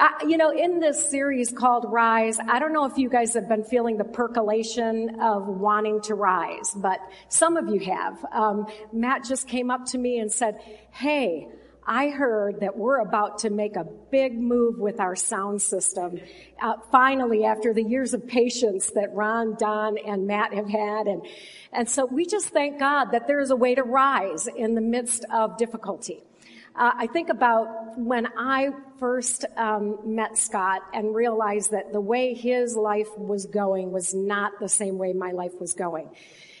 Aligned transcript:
Uh, 0.00 0.08
you 0.26 0.38
know, 0.38 0.50
in 0.50 0.80
this 0.80 1.10
series 1.10 1.52
called 1.52 1.84
Rise, 1.86 2.38
I 2.38 2.58
don't 2.58 2.72
know 2.72 2.86
if 2.86 2.96
you 2.96 3.10
guys 3.10 3.34
have 3.34 3.50
been 3.50 3.64
feeling 3.64 3.98
the 3.98 4.04
percolation 4.04 5.20
of 5.20 5.46
wanting 5.46 6.00
to 6.04 6.14
rise, 6.14 6.72
but 6.74 7.00
some 7.28 7.58
of 7.58 7.68
you 7.68 7.80
have. 7.80 8.24
Um, 8.32 8.66
Matt 8.94 9.24
just 9.24 9.46
came 9.46 9.70
up 9.70 9.84
to 9.88 9.98
me 9.98 10.18
and 10.18 10.32
said, 10.32 10.58
Hey, 10.90 11.48
I 11.86 12.08
heard 12.08 12.60
that 12.60 12.78
we're 12.78 13.00
about 13.00 13.40
to 13.40 13.50
make 13.50 13.76
a 13.76 13.84
big 14.10 14.40
move 14.40 14.78
with 14.78 15.00
our 15.00 15.14
sound 15.16 15.60
system. 15.60 16.18
Uh, 16.62 16.76
finally, 16.90 17.44
after 17.44 17.74
the 17.74 17.84
years 17.84 18.14
of 18.14 18.26
patience 18.26 18.92
that 18.92 19.12
Ron, 19.12 19.56
Don, 19.58 19.98
and 19.98 20.26
Matt 20.26 20.54
have 20.54 20.70
had, 20.70 21.08
and 21.08 21.26
and 21.74 21.86
so 21.86 22.06
we 22.06 22.24
just 22.24 22.48
thank 22.48 22.78
God 22.78 23.10
that 23.10 23.26
there 23.26 23.40
is 23.40 23.50
a 23.50 23.56
way 23.56 23.74
to 23.74 23.82
rise 23.82 24.46
in 24.46 24.74
the 24.74 24.80
midst 24.80 25.26
of 25.30 25.58
difficulty. 25.58 26.22
Uh, 26.76 26.92
I 26.96 27.06
think 27.08 27.28
about 27.28 27.98
when 27.98 28.28
I 28.38 28.70
first 28.98 29.44
um, 29.56 29.98
met 30.04 30.38
Scott 30.38 30.82
and 30.94 31.14
realized 31.14 31.72
that 31.72 31.92
the 31.92 32.00
way 32.00 32.34
his 32.34 32.76
life 32.76 33.08
was 33.16 33.46
going 33.46 33.90
was 33.90 34.14
not 34.14 34.52
the 34.60 34.68
same 34.68 34.96
way 34.96 35.12
my 35.12 35.32
life 35.32 35.52
was 35.60 35.74
going. 35.74 36.10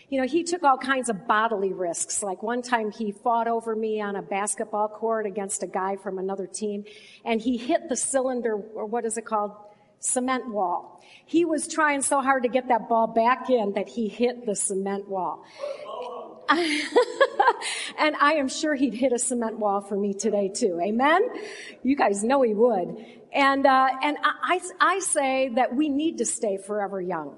You 0.08 0.20
know, 0.20 0.26
he 0.26 0.42
took 0.42 0.64
all 0.64 0.76
kinds 0.76 1.08
of 1.08 1.28
bodily 1.28 1.72
risks. 1.72 2.22
Like 2.22 2.42
one 2.42 2.62
time 2.62 2.90
he 2.90 3.12
fought 3.12 3.46
over 3.46 3.76
me 3.76 4.00
on 4.00 4.16
a 4.16 4.22
basketball 4.22 4.88
court 4.88 5.24
against 5.24 5.62
a 5.62 5.68
guy 5.68 5.96
from 5.96 6.18
another 6.18 6.48
team, 6.48 6.84
and 7.24 7.40
he 7.40 7.56
hit 7.56 7.88
the 7.88 7.96
cylinder, 7.96 8.56
or 8.56 8.86
what 8.86 9.04
is 9.04 9.16
it 9.16 9.24
called? 9.24 9.52
Cement 10.00 10.48
wall. 10.48 11.00
He 11.26 11.44
was 11.44 11.68
trying 11.68 12.02
so 12.02 12.22
hard 12.22 12.42
to 12.44 12.48
get 12.48 12.68
that 12.68 12.88
ball 12.88 13.06
back 13.06 13.50
in 13.50 13.74
that 13.74 13.86
he 13.86 14.08
hit 14.08 14.46
the 14.46 14.56
cement 14.56 15.08
wall. 15.08 15.44
and 17.98 18.16
I 18.16 18.34
am 18.34 18.48
sure 18.48 18.74
he'd 18.74 18.94
hit 18.94 19.12
a 19.12 19.18
cement 19.18 19.58
wall 19.58 19.80
for 19.80 19.96
me 19.96 20.14
today 20.14 20.48
too. 20.48 20.80
Amen? 20.82 21.22
You 21.82 21.94
guys 21.94 22.24
know 22.24 22.42
he 22.42 22.54
would. 22.54 22.96
And, 23.32 23.66
uh, 23.66 23.88
and 24.02 24.16
I, 24.22 24.60
I 24.80 24.98
say 24.98 25.50
that 25.54 25.74
we 25.74 25.88
need 25.88 26.18
to 26.18 26.26
stay 26.26 26.58
forever 26.58 27.00
young. 27.00 27.36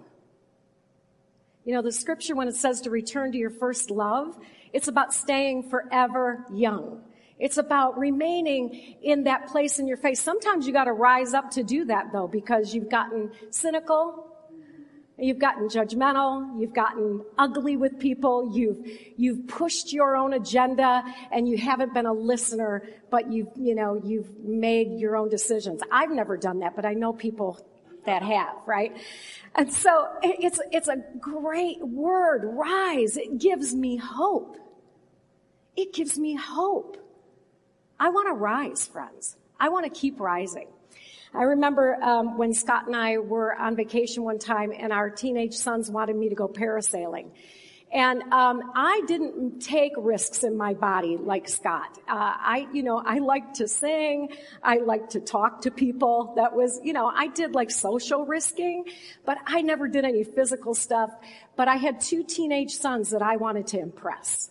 You 1.65 1.75
know, 1.75 1.83
the 1.83 1.93
scripture 1.93 2.35
when 2.35 2.49
it 2.49 2.57
says 2.57 2.81
to 2.83 2.91
return 2.91 3.33
to 3.33 3.39
your 3.39 3.51
first 3.51 3.91
love, 3.91 4.37
it's 4.73 4.89
about 4.89 5.13
staying 5.13 5.69
forever 5.69 6.47
young. 6.51 7.03
It's 7.39 7.59
about 7.59 7.99
remaining 7.99 8.97
in 9.03 9.25
that 9.25 9.49
place 9.49 9.79
in 9.79 9.87
your 9.87 9.97
face. 9.99 10.21
Sometimes 10.21 10.67
you 10.67 10.73
gotta 10.73 10.93
rise 10.93 11.35
up 11.35 11.51
to 11.53 11.63
do 11.63 11.85
that 11.87 12.13
though, 12.13 12.29
because 12.29 12.75
you've 12.75 12.89
gotten 12.89 13.33
cynical, 13.51 14.32
You've 15.23 15.39
gotten 15.39 15.69
judgmental. 15.69 16.61
You've 16.61 16.75
gotten 16.75 17.25
ugly 17.39 17.77
with 17.77 18.01
people. 18.01 18.51
You've, 18.53 18.85
you've 19.17 19.47
pushed 19.47 19.93
your 19.93 20.17
own 20.17 20.33
agenda 20.33 21.05
and 21.31 21.49
you 21.49 21.57
haven't 21.57 21.95
been 21.95 22.07
a 22.07 22.13
listener, 22.13 22.83
but 23.09 23.33
you've, 23.33 23.47
you 23.55 23.77
know, 23.77 24.01
you've 24.03 24.37
made 24.41 24.99
your 24.99 25.17
own 25.17 25.29
decisions. 25.29 25.81
I've 25.93 26.11
never 26.11 26.37
done 26.37 26.59
that, 26.59 26.75
but 26.75 26.85
I 26.85 26.95
know 26.95 27.13
people 27.13 27.65
that 28.05 28.25
have, 28.25 28.57
right? 28.67 28.97
And 29.55 29.73
so 29.73 30.09
it's, 30.25 30.59
it's 30.73 30.89
a 30.89 30.97
great 31.21 31.79
word, 31.87 32.43
rise. 32.45 33.17
It 33.17 33.39
gives 33.39 33.77
me 33.77 33.99
hope. 33.99 34.57
It 35.77 35.95
gives 35.95 36.19
me 36.19 36.35
hope. 36.35 36.97
I 38.01 38.09
want 38.09 38.27
to 38.27 38.33
rise, 38.33 38.89
friends. 38.89 39.37
I 39.61 39.69
want 39.69 39.85
to 39.85 40.01
keep 40.01 40.19
rising. 40.19 40.67
I 41.35 41.45
remember 41.45 41.95
um, 42.03 42.37
when 42.37 42.53
Scott 42.53 42.87
and 42.87 42.95
I 42.95 43.19
were 43.19 43.55
on 43.55 43.75
vacation 43.75 44.23
one 44.23 44.39
time, 44.39 44.73
and 44.77 44.93
our 44.93 45.09
teenage 45.09 45.55
sons 45.55 45.91
wanted 45.91 46.17
me 46.17 46.29
to 46.29 46.35
go 46.35 46.47
parasailing. 46.47 47.31
And 47.93 48.23
um, 48.33 48.73
I 48.75 49.03
didn't 49.07 49.61
take 49.61 49.93
risks 49.99 50.45
in 50.45 50.57
my 50.57 50.73
body 50.73 51.19
like 51.19 51.47
Scott. 51.47 51.99
Uh, 52.09 52.15
I, 52.15 52.67
you 52.73 52.83
know, 52.83 53.03
I 53.05 53.19
like 53.19 53.55
to 53.55 53.69
sing. 53.69 54.31
I 54.63 54.79
like 54.79 55.11
to 55.11 55.21
talk 55.21 55.63
to 55.63 55.71
people. 55.71 56.33
That 56.37 56.55
was, 56.55 56.81
you 56.83 56.95
know, 56.95 57.07
I 57.07 57.27
did 57.27 57.55
like 57.55 57.71
social 57.71 58.25
risking, 58.25 58.87
but 59.27 59.37
I 59.47 59.61
never 59.61 59.89
did 59.89 60.07
any 60.07 60.25
physical 60.25 60.75
stuff. 60.75 61.11
But 61.55 61.69
I 61.69 61.77
had 61.77 62.01
two 62.01 62.25
teenage 62.25 62.73
sons 62.77 63.11
that 63.11 63.21
I 63.21 63.37
wanted 63.37 63.67
to 63.69 63.79
impress. 63.79 64.51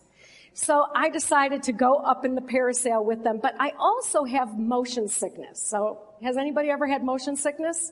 So 0.53 0.85
I 0.95 1.09
decided 1.09 1.63
to 1.63 1.71
go 1.71 1.95
up 1.95 2.25
in 2.25 2.35
the 2.35 2.41
parasail 2.41 3.03
with 3.03 3.23
them, 3.23 3.39
but 3.41 3.55
I 3.59 3.71
also 3.79 4.23
have 4.23 4.59
motion 4.59 5.07
sickness. 5.07 5.59
So 5.59 6.10
has 6.23 6.37
anybody 6.37 6.69
ever 6.69 6.87
had 6.87 7.03
motion 7.03 7.35
sickness? 7.35 7.91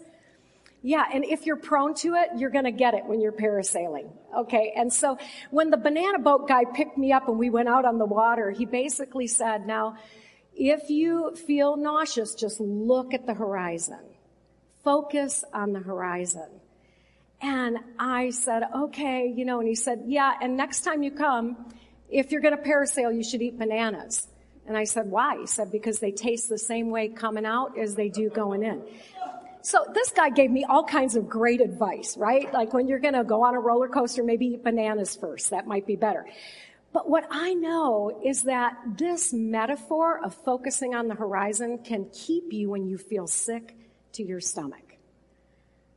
Yeah, 0.81 1.03
and 1.13 1.25
if 1.25 1.45
you're 1.45 1.57
prone 1.57 1.93
to 1.95 2.13
it, 2.13 2.29
you're 2.37 2.51
gonna 2.51 2.71
get 2.71 2.93
it 2.93 3.05
when 3.05 3.19
you're 3.19 3.33
parasailing. 3.33 4.09
Okay, 4.37 4.73
and 4.75 4.91
so 4.91 5.17
when 5.51 5.69
the 5.69 5.77
banana 5.77 6.19
boat 6.19 6.47
guy 6.47 6.63
picked 6.63 6.97
me 6.97 7.11
up 7.11 7.27
and 7.27 7.37
we 7.37 7.49
went 7.49 7.67
out 7.67 7.83
on 7.83 7.97
the 7.97 8.05
water, 8.05 8.51
he 8.51 8.65
basically 8.65 9.27
said, 9.27 9.67
now, 9.67 9.97
if 10.55 10.89
you 10.89 11.35
feel 11.35 11.75
nauseous, 11.75 12.33
just 12.35 12.59
look 12.59 13.13
at 13.13 13.25
the 13.25 13.33
horizon. 13.33 13.99
Focus 14.83 15.43
on 15.53 15.73
the 15.73 15.79
horizon. 15.79 16.47
And 17.41 17.77
I 17.97 18.29
said, 18.29 18.63
okay, 18.75 19.33
you 19.33 19.45
know, 19.45 19.59
and 19.59 19.67
he 19.67 19.75
said, 19.75 20.03
yeah, 20.07 20.33
and 20.41 20.55
next 20.55 20.81
time 20.81 21.03
you 21.03 21.11
come, 21.11 21.73
if 22.09 22.31
you're 22.31 22.41
gonna 22.41 22.57
parasail, 22.57 23.15
you 23.15 23.23
should 23.23 23.41
eat 23.41 23.59
bananas. 23.59 24.27
And 24.67 24.77
I 24.77 24.83
said, 24.83 25.07
why? 25.07 25.37
He 25.39 25.47
said, 25.47 25.71
because 25.71 25.99
they 25.99 26.11
taste 26.11 26.47
the 26.49 26.57
same 26.57 26.91
way 26.91 27.07
coming 27.07 27.45
out 27.45 27.77
as 27.77 27.95
they 27.95 28.09
do 28.09 28.29
going 28.29 28.63
in. 28.63 28.83
So 29.61 29.85
this 29.93 30.11
guy 30.11 30.29
gave 30.29 30.51
me 30.51 30.63
all 30.63 30.83
kinds 30.83 31.15
of 31.15 31.27
great 31.27 31.59
advice, 31.59 32.15
right? 32.17 32.51
Like 32.53 32.73
when 32.73 32.87
you're 32.87 32.99
going 32.99 33.15
to 33.15 33.23
go 33.23 33.43
on 33.43 33.55
a 33.55 33.59
roller 33.59 33.87
coaster, 33.87 34.23
maybe 34.23 34.45
eat 34.47 34.63
bananas 34.63 35.15
first. 35.15 35.49
That 35.49 35.67
might 35.67 35.85
be 35.85 35.95
better. 35.95 36.25
But 36.91 37.09
what 37.09 37.27
I 37.29 37.53
know 37.53 38.21
is 38.25 38.43
that 38.43 38.77
this 38.97 39.33
metaphor 39.33 40.23
of 40.23 40.33
focusing 40.33 40.95
on 40.95 41.07
the 41.07 41.15
horizon 41.15 41.79
can 41.83 42.09
keep 42.13 42.51
you 42.51 42.69
when 42.69 42.87
you 42.87 42.97
feel 42.97 43.27
sick 43.27 43.75
to 44.13 44.23
your 44.23 44.39
stomach. 44.39 44.97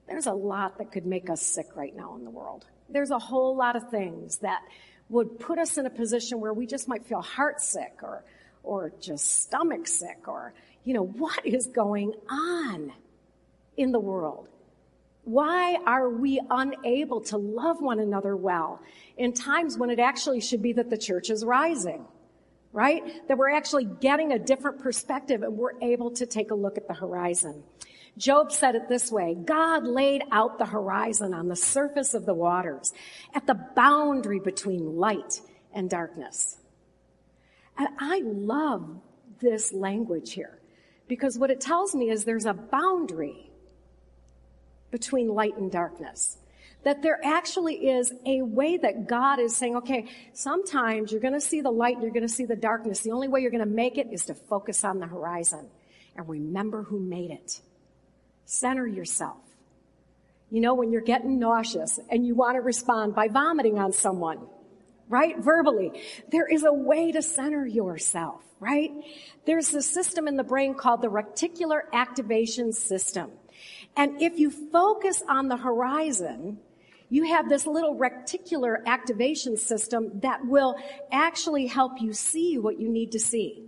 There's 0.08 0.26
a 0.26 0.32
lot 0.32 0.78
that 0.78 0.92
could 0.92 1.06
make 1.06 1.30
us 1.30 1.40
sick 1.40 1.68
right 1.74 1.94
now 1.94 2.16
in 2.16 2.24
the 2.24 2.30
world. 2.30 2.66
There's 2.88 3.10
a 3.10 3.18
whole 3.18 3.56
lot 3.56 3.76
of 3.76 3.88
things 3.90 4.38
that 4.38 4.60
would 5.08 5.38
put 5.38 5.58
us 5.58 5.78
in 5.78 5.86
a 5.86 5.90
position 5.90 6.40
where 6.40 6.52
we 6.52 6.66
just 6.66 6.88
might 6.88 7.06
feel 7.06 7.22
heartsick 7.22 8.02
or 8.02 8.24
or 8.62 8.92
just 9.00 9.42
stomach 9.42 9.86
sick 9.86 10.26
or, 10.26 10.54
you 10.84 10.94
know, 10.94 11.04
what 11.04 11.44
is 11.46 11.66
going 11.66 12.12
on 12.30 12.92
in 13.76 13.92
the 13.92 14.00
world? 14.00 14.48
Why 15.24 15.78
are 15.86 16.08
we 16.08 16.40
unable 16.50 17.20
to 17.22 17.36
love 17.36 17.80
one 17.80 18.00
another 18.00 18.36
well 18.36 18.80
in 19.16 19.32
times 19.32 19.78
when 19.78 19.90
it 19.90 20.00
actually 20.00 20.40
should 20.40 20.62
be 20.62 20.72
that 20.74 20.90
the 20.90 20.98
church 20.98 21.30
is 21.30 21.44
rising? 21.44 22.04
Right? 22.72 23.02
That 23.28 23.36
we're 23.36 23.50
actually 23.54 23.84
getting 23.84 24.32
a 24.32 24.38
different 24.38 24.80
perspective 24.80 25.42
and 25.42 25.58
we're 25.58 25.78
able 25.82 26.10
to 26.12 26.26
take 26.26 26.50
a 26.50 26.54
look 26.54 26.78
at 26.78 26.88
the 26.88 26.94
horizon. 26.94 27.62
Job 28.16 28.52
said 28.52 28.74
it 28.74 28.88
this 28.88 29.10
way, 29.10 29.34
God 29.34 29.86
laid 29.86 30.22
out 30.30 30.58
the 30.58 30.66
horizon 30.66 31.32
on 31.32 31.48
the 31.48 31.56
surface 31.56 32.14
of 32.14 32.26
the 32.26 32.34
waters 32.34 32.92
at 33.34 33.46
the 33.46 33.58
boundary 33.74 34.38
between 34.38 34.96
light 34.96 35.40
and 35.74 35.88
darkness. 35.88 36.58
And 37.78 37.88
I 37.98 38.20
love 38.24 39.00
this 39.40 39.72
language 39.72 40.32
here 40.32 40.58
because 41.08 41.38
what 41.38 41.50
it 41.50 41.60
tells 41.60 41.94
me 41.94 42.10
is 42.10 42.24
there's 42.24 42.46
a 42.46 42.54
boundary 42.54 43.50
between 44.90 45.28
light 45.28 45.56
and 45.56 45.70
darkness. 45.70 46.38
That 46.84 47.02
there 47.02 47.18
actually 47.22 47.88
is 47.90 48.12
a 48.26 48.42
way 48.42 48.76
that 48.76 49.06
God 49.06 49.38
is 49.38 49.56
saying, 49.56 49.76
okay, 49.76 50.08
sometimes 50.32 51.12
you're 51.12 51.20
going 51.20 51.34
to 51.34 51.40
see 51.40 51.60
the 51.60 51.70
light 51.70 51.94
and 51.94 52.02
you're 52.02 52.12
going 52.12 52.26
to 52.26 52.32
see 52.32 52.44
the 52.44 52.56
darkness. 52.56 53.00
The 53.00 53.12
only 53.12 53.28
way 53.28 53.40
you're 53.40 53.52
going 53.52 53.64
to 53.64 53.70
make 53.70 53.98
it 53.98 54.08
is 54.10 54.26
to 54.26 54.34
focus 54.34 54.84
on 54.84 54.98
the 54.98 55.06
horizon 55.06 55.68
and 56.16 56.28
remember 56.28 56.82
who 56.82 56.98
made 56.98 57.30
it. 57.30 57.60
Center 58.44 58.86
yourself. 58.86 59.38
You 60.50 60.60
know, 60.60 60.74
when 60.74 60.90
you're 60.90 61.00
getting 61.00 61.38
nauseous 61.38 61.98
and 62.10 62.26
you 62.26 62.34
want 62.34 62.56
to 62.56 62.60
respond 62.60 63.14
by 63.14 63.28
vomiting 63.28 63.78
on 63.78 63.92
someone, 63.92 64.40
right? 65.08 65.38
Verbally. 65.38 66.02
There 66.30 66.46
is 66.46 66.64
a 66.64 66.72
way 66.72 67.12
to 67.12 67.22
center 67.22 67.66
yourself, 67.66 68.42
right? 68.60 68.90
There's 69.44 69.72
a 69.74 69.82
system 69.82 70.28
in 70.28 70.36
the 70.36 70.44
brain 70.44 70.74
called 70.74 71.02
the 71.02 71.08
reticular 71.08 71.80
activation 71.92 72.72
system. 72.72 73.30
And 73.96 74.22
if 74.22 74.38
you 74.38 74.50
focus 74.50 75.22
on 75.28 75.48
the 75.48 75.56
horizon, 75.56 76.58
you 77.10 77.24
have 77.24 77.48
this 77.48 77.66
little 77.66 77.94
reticular 77.94 78.76
activation 78.86 79.58
system 79.58 80.20
that 80.20 80.46
will 80.46 80.76
actually 81.10 81.66
help 81.66 82.00
you 82.00 82.14
see 82.14 82.56
what 82.56 82.80
you 82.80 82.88
need 82.88 83.12
to 83.12 83.20
see. 83.20 83.66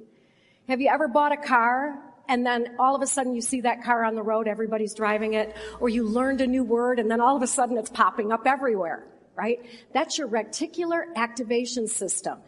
Have 0.66 0.80
you 0.80 0.88
ever 0.88 1.08
bought 1.08 1.32
a 1.32 1.36
car 1.36 1.98
and 2.26 2.46
then 2.46 2.76
all 2.78 2.96
of 2.96 3.02
a 3.02 3.06
sudden 3.06 3.34
you 3.34 3.42
see 3.42 3.60
that 3.60 3.84
car 3.84 4.02
on 4.02 4.14
the 4.14 4.22
road, 4.22 4.48
everybody's 4.48 4.94
driving 4.94 5.34
it, 5.34 5.54
or 5.78 5.90
you 5.90 6.04
learned 6.04 6.40
a 6.40 6.46
new 6.46 6.64
word 6.64 6.98
and 6.98 7.10
then 7.10 7.20
all 7.20 7.36
of 7.36 7.42
a 7.42 7.46
sudden 7.46 7.76
it's 7.76 7.90
popping 7.90 8.32
up 8.32 8.46
everywhere? 8.46 9.04
Right? 9.36 9.58
That's 9.92 10.18
your 10.18 10.28
reticular 10.28 11.04
activation 11.16 11.86
system 11.88 12.38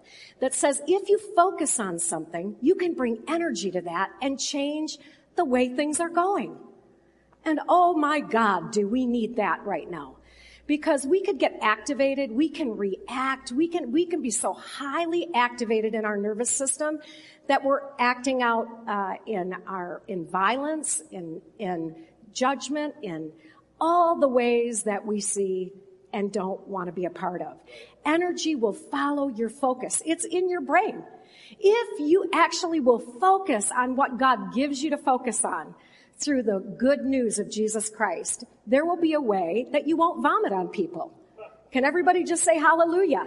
that 0.41 0.55
says 0.55 0.81
if 0.87 1.09
you 1.09 1.19
focus 1.35 1.81
on 1.81 1.99
something, 1.99 2.57
you 2.61 2.75
can 2.75 2.95
bring 2.95 3.23
energy 3.29 3.71
to 3.73 3.81
that 3.83 4.11
and 4.23 4.39
change 4.39 4.99
the 5.35 5.45
way 5.45 5.69
things 5.69 6.01
are 6.01 6.09
going. 6.09 6.57
And 7.45 7.61
oh 7.69 7.95
my 7.95 8.21
God, 8.21 8.73
do 8.73 8.89
we 8.89 9.07
need 9.07 9.37
that 9.37 9.65
right 9.65 9.91
now? 9.91 10.17
because 10.67 11.07
we 11.07 11.23
could 11.23 11.39
get 11.39 11.59
activated, 11.63 12.33
we 12.33 12.49
can 12.49 12.77
react, 12.77 13.53
we 13.53 13.69
can, 13.69 13.93
we 13.93 14.07
can 14.07 14.21
be 14.21 14.31
so 14.31 14.53
highly 14.53 15.29
activated 15.35 15.95
in 15.95 16.05
our 16.05 16.17
nervous 16.17 16.51
system 16.51 16.99
that 17.47 17.65
we're 17.65 17.83
acting 17.99 18.43
out 18.43 18.67
uh, 18.89 19.15
in 19.27 19.55
our 19.69 20.03
in 20.09 20.27
violence, 20.27 21.03
in 21.13 21.41
in 21.59 21.95
judgment, 22.33 22.95
in 23.03 23.31
all 23.81 24.19
the 24.19 24.29
ways 24.29 24.83
that 24.85 25.07
we 25.07 25.21
see 25.21 25.73
and 26.17 26.33
don't 26.33 26.67
want 26.67 26.87
to 26.87 26.93
be 26.93 27.05
a 27.05 27.11
part 27.11 27.43
of. 27.43 27.59
Energy 28.07 28.55
will 28.55 28.73
follow 28.73 29.29
your 29.29 29.51
focus. 29.51 30.03
It's 30.07 30.25
in 30.25 30.49
your 30.49 30.63
brain. 30.63 31.05
If 31.61 32.01
you 32.01 32.31
actually 32.33 32.81
will 32.81 32.99
focus 32.99 33.71
on 33.71 33.97
what 33.97 34.19
God 34.19 34.55
gives 34.55 34.83
you 34.83 34.91
to 34.91 34.97
focus 34.97 35.45
on 35.45 35.75
through 36.19 36.45
the 36.45 36.59
good 36.79 37.01
news 37.01 37.39
of 37.39 37.51
Jesus 37.51 37.91
Christ, 37.91 38.45
there 38.67 38.87
will 38.87 38.97
be 38.97 39.13
a 39.13 39.21
way 39.21 39.67
that 39.73 39.87
you 39.87 39.99
won't 39.99 40.23
vomit 40.23 40.55
on 40.55 40.69
people. 40.69 41.13
Can 41.71 41.85
everybody 41.85 42.25
just 42.25 42.43
say 42.43 42.59
hallelujah? 42.59 43.27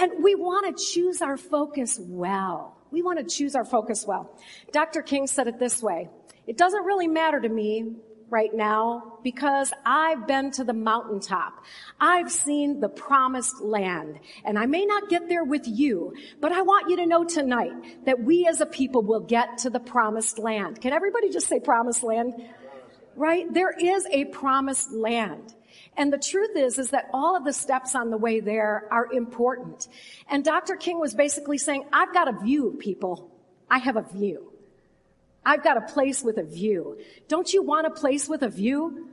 And 0.00 0.20
we 0.20 0.34
want 0.34 0.76
to 0.76 0.84
choose 0.92 1.22
our 1.22 1.36
focus 1.36 2.00
well. 2.02 2.76
We 2.90 3.02
want 3.02 3.20
to 3.20 3.24
choose 3.24 3.54
our 3.54 3.64
focus 3.64 4.04
well. 4.04 4.36
Dr. 4.72 5.02
King 5.02 5.28
said 5.28 5.46
it 5.46 5.60
this 5.60 5.80
way. 5.80 6.08
It 6.48 6.56
doesn't 6.56 6.82
really 6.82 7.06
matter 7.06 7.40
to 7.40 7.48
me 7.48 7.94
right 8.30 8.52
now 8.52 9.18
because 9.22 9.72
I've 9.84 10.26
been 10.26 10.50
to 10.52 10.64
the 10.64 10.72
mountaintop. 10.72 11.64
I've 12.00 12.30
seen 12.30 12.80
the 12.80 12.88
promised 12.88 13.60
land 13.60 14.20
and 14.44 14.58
I 14.58 14.66
may 14.66 14.84
not 14.84 15.08
get 15.08 15.28
there 15.28 15.44
with 15.44 15.62
you, 15.66 16.14
but 16.40 16.52
I 16.52 16.62
want 16.62 16.90
you 16.90 16.96
to 16.96 17.06
know 17.06 17.24
tonight 17.24 18.04
that 18.04 18.20
we 18.20 18.46
as 18.46 18.60
a 18.60 18.66
people 18.66 19.02
will 19.02 19.20
get 19.20 19.58
to 19.58 19.70
the 19.70 19.80
promised 19.80 20.38
land. 20.38 20.80
Can 20.80 20.92
everybody 20.92 21.30
just 21.30 21.48
say 21.48 21.60
promised 21.60 22.02
land? 22.02 22.34
Right? 23.16 23.52
There 23.52 23.72
is 23.72 24.06
a 24.12 24.26
promised 24.26 24.92
land. 24.92 25.54
And 25.96 26.12
the 26.12 26.18
truth 26.18 26.56
is, 26.56 26.78
is 26.78 26.90
that 26.90 27.08
all 27.12 27.36
of 27.36 27.44
the 27.44 27.52
steps 27.52 27.96
on 27.96 28.10
the 28.10 28.16
way 28.16 28.38
there 28.38 28.86
are 28.92 29.12
important. 29.12 29.88
And 30.30 30.44
Dr. 30.44 30.76
King 30.76 31.00
was 31.00 31.14
basically 31.14 31.58
saying, 31.58 31.84
I've 31.92 32.14
got 32.14 32.28
a 32.28 32.38
view, 32.44 32.76
people. 32.78 33.32
I 33.68 33.78
have 33.78 33.96
a 33.96 34.02
view. 34.02 34.52
I've 35.44 35.64
got 35.64 35.76
a 35.76 35.92
place 35.92 36.22
with 36.22 36.38
a 36.38 36.42
view. 36.42 36.98
Don't 37.28 37.52
you 37.52 37.62
want 37.62 37.86
a 37.86 37.90
place 37.90 38.28
with 38.28 38.42
a 38.42 38.48
view? 38.48 39.08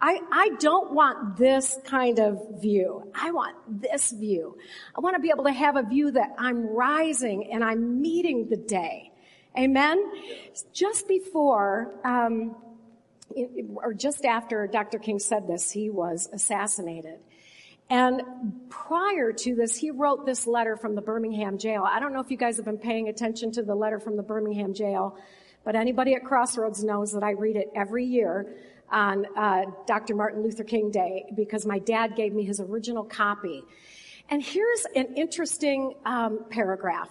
I, 0.00 0.20
I 0.30 0.50
don't 0.58 0.92
want 0.92 1.36
this 1.36 1.78
kind 1.84 2.18
of 2.18 2.60
view. 2.60 3.10
I 3.14 3.30
want 3.30 3.56
this 3.80 4.10
view. 4.10 4.58
I 4.94 5.00
want 5.00 5.16
to 5.16 5.20
be 5.20 5.30
able 5.30 5.44
to 5.44 5.52
have 5.52 5.76
a 5.76 5.82
view 5.82 6.10
that 6.10 6.34
I'm 6.38 6.66
rising 6.66 7.50
and 7.50 7.64
I'm 7.64 8.00
meeting 8.02 8.48
the 8.48 8.56
day. 8.56 9.10
Amen? 9.56 10.04
Just 10.72 11.08
before, 11.08 11.94
um, 12.04 12.56
or 13.76 13.94
just 13.94 14.26
after 14.26 14.66
Dr. 14.66 14.98
King 14.98 15.18
said 15.18 15.48
this, 15.48 15.70
he 15.70 15.88
was 15.88 16.28
assassinated. 16.32 17.18
And 17.88 18.22
prior 18.68 19.32
to 19.32 19.54
this, 19.54 19.76
he 19.76 19.90
wrote 19.90 20.26
this 20.26 20.46
letter 20.46 20.76
from 20.76 20.94
the 20.94 21.00
Birmingham 21.00 21.56
jail. 21.56 21.84
I 21.88 22.00
don't 22.00 22.12
know 22.12 22.20
if 22.20 22.30
you 22.30 22.36
guys 22.36 22.56
have 22.56 22.66
been 22.66 22.78
paying 22.78 23.08
attention 23.08 23.52
to 23.52 23.62
the 23.62 23.74
letter 23.74 24.00
from 24.00 24.16
the 24.16 24.22
Birmingham 24.22 24.74
jail, 24.74 25.16
but 25.66 25.74
anybody 25.74 26.14
at 26.14 26.24
Crossroads 26.24 26.84
knows 26.84 27.12
that 27.12 27.24
I 27.24 27.32
read 27.32 27.56
it 27.56 27.72
every 27.74 28.04
year 28.04 28.54
on 28.88 29.26
uh, 29.36 29.64
Dr. 29.84 30.14
Martin 30.14 30.44
Luther 30.44 30.62
King 30.62 30.92
Day 30.92 31.24
because 31.34 31.66
my 31.66 31.80
dad 31.80 32.14
gave 32.14 32.32
me 32.32 32.44
his 32.44 32.60
original 32.60 33.02
copy. 33.02 33.64
And 34.30 34.40
here's 34.40 34.86
an 34.94 35.16
interesting 35.16 35.94
um, 36.04 36.44
paragraph. 36.50 37.10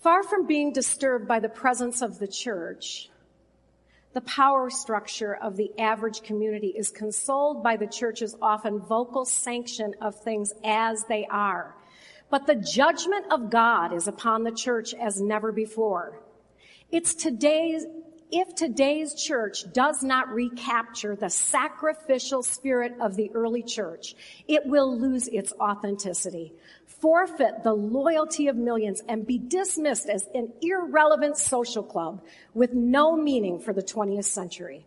Far 0.00 0.22
from 0.22 0.46
being 0.46 0.72
disturbed 0.72 1.26
by 1.26 1.40
the 1.40 1.48
presence 1.48 2.02
of 2.02 2.20
the 2.20 2.28
church, 2.28 3.10
the 4.12 4.20
power 4.20 4.70
structure 4.70 5.34
of 5.34 5.56
the 5.56 5.72
average 5.76 6.22
community 6.22 6.68
is 6.68 6.90
consoled 6.90 7.64
by 7.64 7.76
the 7.76 7.88
church's 7.88 8.36
often 8.40 8.78
vocal 8.78 9.24
sanction 9.24 9.94
of 10.00 10.14
things 10.14 10.52
as 10.64 11.04
they 11.08 11.26
are. 11.26 11.74
But 12.30 12.46
the 12.46 12.54
judgment 12.54 13.26
of 13.32 13.50
God 13.50 13.92
is 13.92 14.06
upon 14.06 14.44
the 14.44 14.52
church 14.52 14.94
as 14.94 15.20
never 15.20 15.50
before. 15.50 16.20
It's 16.92 17.14
today's, 17.14 17.86
if 18.32 18.54
today's 18.56 19.14
church 19.14 19.72
does 19.72 20.02
not 20.02 20.28
recapture 20.32 21.14
the 21.14 21.30
sacrificial 21.30 22.42
spirit 22.42 22.94
of 23.00 23.14
the 23.14 23.30
early 23.32 23.62
church, 23.62 24.16
it 24.48 24.66
will 24.66 24.98
lose 24.98 25.28
its 25.28 25.52
authenticity, 25.60 26.52
forfeit 26.86 27.62
the 27.62 27.72
loyalty 27.72 28.48
of 28.48 28.56
millions, 28.56 29.02
and 29.08 29.24
be 29.24 29.38
dismissed 29.38 30.08
as 30.08 30.28
an 30.34 30.52
irrelevant 30.60 31.36
social 31.36 31.84
club 31.84 32.22
with 32.54 32.72
no 32.72 33.16
meaning 33.16 33.60
for 33.60 33.72
the 33.72 33.82
20th 33.82 34.24
century. 34.24 34.84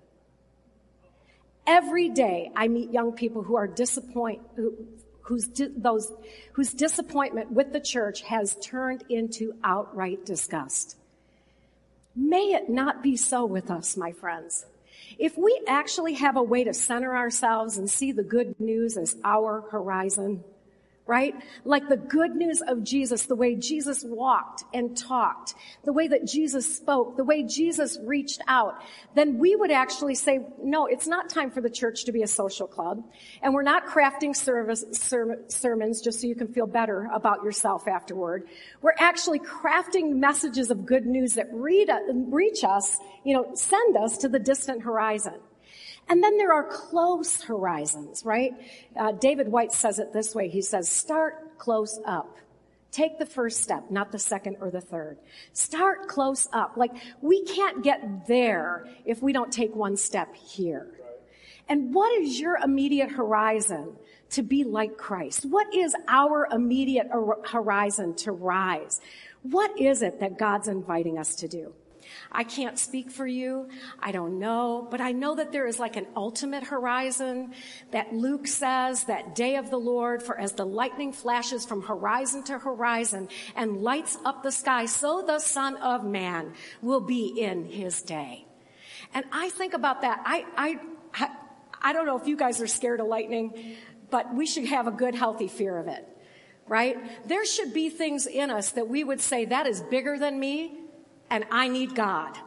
Every 1.65 2.09
day 2.09 2.51
I 2.53 2.67
meet 2.67 2.91
young 2.91 3.13
people 3.13 3.43
who 3.43 3.55
are 3.55 3.67
disappointed, 3.67 4.45
who, 4.57 4.87
whose, 5.21 5.49
those, 5.77 6.11
whose 6.51 6.73
disappointment 6.73 7.51
with 7.51 7.71
the 7.71 7.79
church 7.79 8.23
has 8.23 8.57
turned 8.61 9.05
into 9.07 9.53
outright 9.63 10.25
disgust. 10.25 10.97
May 12.15 12.53
it 12.53 12.69
not 12.69 13.01
be 13.01 13.17
so 13.17 13.45
with 13.45 13.71
us, 13.71 13.97
my 13.97 14.11
friends. 14.11 14.65
If 15.17 15.37
we 15.37 15.61
actually 15.67 16.13
have 16.15 16.37
a 16.37 16.43
way 16.43 16.63
to 16.63 16.73
center 16.73 17.15
ourselves 17.15 17.77
and 17.77 17.89
see 17.89 18.11
the 18.11 18.23
good 18.23 18.59
news 18.59 18.97
as 18.97 19.15
our 19.23 19.61
horizon, 19.71 20.43
right? 21.05 21.35
Like 21.65 21.89
the 21.89 21.97
good 21.97 22.35
news 22.35 22.61
of 22.65 22.83
Jesus, 22.83 23.25
the 23.25 23.35
way 23.35 23.55
Jesus 23.55 24.05
walked 24.05 24.63
and 24.73 24.95
talked, 24.95 25.53
the 25.83 25.91
way 25.91 26.07
that 26.07 26.25
Jesus 26.25 26.77
spoke, 26.77 27.17
the 27.17 27.25
way 27.25 27.43
Jesus 27.43 27.97
reached 28.03 28.41
out, 28.47 28.81
then 29.13 29.37
we 29.37 29.55
would 29.55 29.71
actually 29.71 30.15
say, 30.15 30.39
no, 30.63 30.85
it's 30.85 31.07
not 31.07 31.29
time 31.29 31.51
for 31.51 31.59
the 31.59 31.69
church 31.69 32.05
to 32.05 32.13
be 32.13 32.23
a 32.23 32.27
social 32.27 32.67
club. 32.67 33.03
And 33.41 33.53
we're 33.53 33.63
not 33.63 33.85
crafting 33.85 34.33
service, 34.33 34.85
ser- 34.93 35.41
sermons 35.49 36.01
just 36.01 36.21
so 36.21 36.27
you 36.27 36.35
can 36.35 36.47
feel 36.47 36.67
better 36.67 37.09
about 37.13 37.43
yourself 37.43 37.87
afterward. 37.87 38.47
We're 38.81 38.95
actually 38.97 39.39
crafting 39.39 40.15
messages 40.15 40.71
of 40.71 40.85
good 40.85 41.05
news 41.05 41.33
that 41.33 41.47
read, 41.51 41.89
reach 42.09 42.63
us, 42.63 42.97
you 43.25 43.33
know, 43.33 43.51
send 43.55 43.97
us 43.97 44.19
to 44.19 44.29
the 44.29 44.39
distant 44.39 44.83
horizon. 44.83 45.35
And 46.09 46.23
then 46.23 46.37
there 46.37 46.53
are 46.53 46.67
close 46.67 47.41
horizons, 47.41 48.23
right? 48.25 48.51
Uh, 48.95 49.13
David 49.13 49.47
Whyte 49.47 49.71
says 49.71 49.99
it 49.99 50.13
this 50.13 50.35
way. 50.35 50.49
He 50.49 50.61
says, 50.61 50.89
start 50.89 51.57
close 51.57 51.99
up. 52.05 52.37
Take 52.91 53.17
the 53.17 53.25
first 53.25 53.63
step, 53.63 53.89
not 53.89 54.11
the 54.11 54.19
second 54.19 54.57
or 54.61 54.69
the 54.69 54.81
third. 54.81 55.17
Start 55.53 56.07
close 56.07 56.47
up. 56.53 56.77
Like, 56.77 56.91
we 57.21 57.43
can't 57.43 57.83
get 57.83 58.27
there 58.27 58.87
if 59.05 59.23
we 59.23 59.33
don't 59.33 59.51
take 59.51 59.75
one 59.75 59.97
step 59.97 60.35
here. 60.35 60.87
And 61.67 61.93
what 61.93 62.13
is 62.21 62.39
your 62.39 62.57
immediate 62.57 63.09
horizon 63.09 63.95
to 64.31 64.43
be 64.43 64.63
like 64.63 64.97
Christ? 64.97 65.45
What 65.45 65.73
is 65.73 65.95
our 66.07 66.47
immediate 66.51 67.07
horizon 67.45 68.15
to 68.17 68.31
rise? 68.31 69.01
What 69.41 69.79
is 69.79 70.01
it 70.01 70.19
that 70.19 70.37
God's 70.37 70.67
inviting 70.67 71.17
us 71.17 71.35
to 71.37 71.47
do? 71.47 71.73
I 72.31 72.43
can't 72.43 72.77
speak 72.79 73.11
for 73.11 73.27
you. 73.27 73.69
I 73.99 74.11
don't 74.11 74.39
know. 74.39 74.87
But 74.89 75.01
I 75.01 75.11
know 75.11 75.35
that 75.35 75.51
there 75.51 75.67
is 75.67 75.79
like 75.79 75.95
an 75.95 76.07
ultimate 76.15 76.63
horizon 76.63 77.53
that 77.91 78.13
Luke 78.13 78.47
says 78.47 79.05
that 79.05 79.35
day 79.35 79.55
of 79.57 79.69
the 79.69 79.77
Lord, 79.77 80.23
for 80.23 80.39
as 80.39 80.53
the 80.53 80.65
lightning 80.65 81.13
flashes 81.13 81.65
from 81.65 81.81
horizon 81.83 82.43
to 82.43 82.57
horizon 82.57 83.29
and 83.55 83.81
lights 83.81 84.17
up 84.25 84.43
the 84.43 84.51
sky, 84.51 84.85
so 84.85 85.23
the 85.25 85.39
son 85.39 85.77
of 85.77 86.03
man 86.03 86.53
will 86.81 87.01
be 87.01 87.27
in 87.39 87.65
his 87.65 88.01
day. 88.01 88.45
And 89.13 89.25
I 89.31 89.49
think 89.49 89.73
about 89.73 90.01
that. 90.01 90.21
I, 90.25 90.45
I, 90.57 91.29
I 91.81 91.93
don't 91.93 92.05
know 92.05 92.17
if 92.17 92.27
you 92.27 92.35
guys 92.35 92.61
are 92.61 92.67
scared 92.67 92.99
of 92.99 93.07
lightning, 93.07 93.75
but 94.09 94.33
we 94.33 94.45
should 94.45 94.65
have 94.65 94.87
a 94.87 94.91
good, 94.91 95.15
healthy 95.15 95.47
fear 95.47 95.77
of 95.77 95.87
it 95.87 96.07
right? 96.67 96.97
There 97.27 97.45
should 97.45 97.73
be 97.73 97.89
things 97.89 98.25
in 98.25 98.49
us 98.49 98.71
that 98.71 98.87
we 98.87 99.03
would 99.03 99.19
say, 99.19 99.43
that 99.45 99.67
is 99.67 99.81
bigger 99.81 100.17
than 100.17 100.39
me 100.39 100.82
and 101.33 101.45
I 101.49 101.67
need 101.67 101.95
God. 101.95 102.37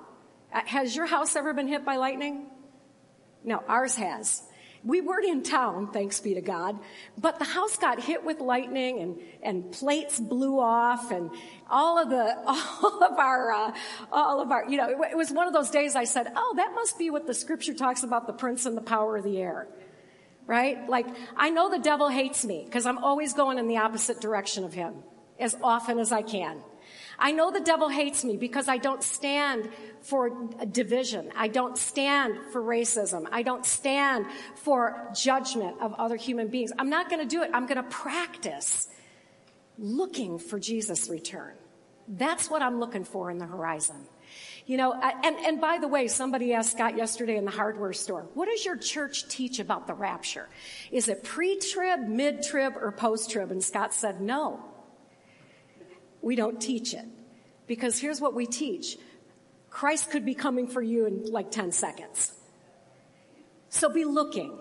Uh, 0.55 0.61
has 0.65 0.95
your 0.95 1.07
house 1.07 1.35
ever 1.35 1.53
been 1.53 1.67
hit 1.67 1.85
by 1.85 1.97
lightning? 1.97 2.47
No, 3.43 3.61
ours 3.67 3.97
has. 3.97 4.45
We 4.85 5.01
weren't 5.01 5.27
in 5.27 5.43
town, 5.43 5.91
thanks 5.91 6.21
be 6.21 6.35
to 6.35 6.41
God, 6.41 6.79
but 7.19 7.41
the 7.41 7.45
house 7.45 7.77
got 7.77 8.01
hit 8.01 8.25
with 8.25 8.39
lightning 8.39 9.01
and, 9.01 9.19
and 9.43 9.73
plates 9.73 10.21
blew 10.21 10.61
off 10.61 11.11
and 11.11 11.33
all 11.69 11.99
of 12.01 12.11
the, 12.11 12.39
all 12.47 13.03
of 13.03 13.19
our, 13.19 13.51
uh, 13.51 13.73
all 14.13 14.41
of 14.41 14.53
our, 14.53 14.71
you 14.71 14.77
know, 14.77 14.89
it, 14.89 15.11
it 15.11 15.17
was 15.17 15.33
one 15.33 15.49
of 15.49 15.53
those 15.53 15.71
days 15.71 15.97
I 15.97 16.05
said, 16.05 16.31
oh, 16.37 16.55
that 16.57 16.73
must 16.77 16.97
be 16.97 17.11
what 17.11 17.27
the 17.27 17.35
scripture 17.35 17.75
talks 17.75 18.05
about 18.05 18.29
the 18.29 18.33
prince 18.35 18.67
and 18.67 18.77
the 18.77 18.83
power 18.83 19.17
of 19.17 19.25
the 19.25 19.39
air. 19.39 19.67
Right? 20.47 20.89
Like, 20.89 21.07
I 21.37 21.51
know 21.51 21.71
the 21.71 21.81
devil 21.81 22.09
hates 22.09 22.45
me 22.45 22.63
because 22.65 22.87
I'm 22.87 22.99
always 22.99 23.33
going 23.33 23.59
in 23.59 23.67
the 23.67 23.79
opposite 23.79 24.21
direction 24.21 24.63
of 24.63 24.73
him 24.73 25.03
as 25.41 25.57
often 25.61 25.99
as 25.99 26.13
I 26.13 26.23
can. 26.23 26.63
I 27.19 27.33
know 27.33 27.51
the 27.51 27.61
devil 27.61 27.89
hates 27.89 28.25
me 28.25 28.37
because 28.37 28.69
I 28.69 28.79
don't 28.79 29.03
stand 29.03 29.71
for 30.03 30.31
division. 30.71 31.33
I 31.37 31.49
don't 31.49 31.77
stand 31.79 32.39
for 32.53 32.61
racism. 32.61 33.27
I 33.33 33.43
don't 33.43 33.65
stand 33.65 34.27
for 34.57 35.11
judgment 35.15 35.77
of 35.81 35.95
other 35.95 36.17
human 36.17 36.49
beings. 36.49 36.73
I'm 36.79 36.91
not 36.91 37.09
going 37.09 37.27
to 37.27 37.29
do 37.29 37.43
it. 37.43 37.51
I'm 37.55 37.67
going 37.67 37.83
to 37.83 37.91
practice 37.91 38.89
looking 39.79 40.39
for 40.39 40.59
Jesus' 40.59 41.09
return. 41.09 41.55
That's 42.09 42.49
what 42.49 42.63
I'm 42.63 42.79
looking 42.79 43.05
for 43.05 43.31
in 43.31 43.39
the 43.39 43.47
horizon. 43.47 44.07
You 44.67 44.77
know, 44.77 44.93
and, 44.93 45.37
and 45.37 45.61
by 45.61 45.79
the 45.79 45.87
way, 45.87 46.09
somebody 46.09 46.53
asked 46.53 46.73
Scott 46.73 46.97
yesterday 46.97 47.37
in 47.37 47.45
the 47.45 47.51
hardware 47.53 47.93
store, 47.93 48.27
what 48.35 48.49
does 48.49 48.65
your 48.65 48.77
church 48.77 49.29
teach 49.29 49.61
about 49.61 49.87
the 49.87 49.95
rapture? 49.95 50.49
Is 50.91 51.09
it 51.09 51.23
pre-trib, 51.23 52.01
mid-trib, 52.09 52.75
or 52.77 52.91
post-trib? 52.91 53.51
And 53.51 53.63
Scott 53.63 53.95
said, 53.95 54.21
no. 54.21 54.61
We 56.23 56.37
don't 56.37 56.61
teach 56.61 56.95
it. 56.95 57.05
Because 57.67 57.99
here's 57.99 58.21
what 58.21 58.35
we 58.35 58.47
teach. 58.47 58.97
Christ 59.71 60.11
could 60.11 60.25
be 60.25 60.35
coming 60.35 60.69
for 60.69 60.81
you 60.81 61.07
in 61.07 61.31
like 61.31 61.51
10 61.51 61.73
seconds. 61.73 62.33
So 63.69 63.89
be 63.91 64.05
looking 64.05 64.57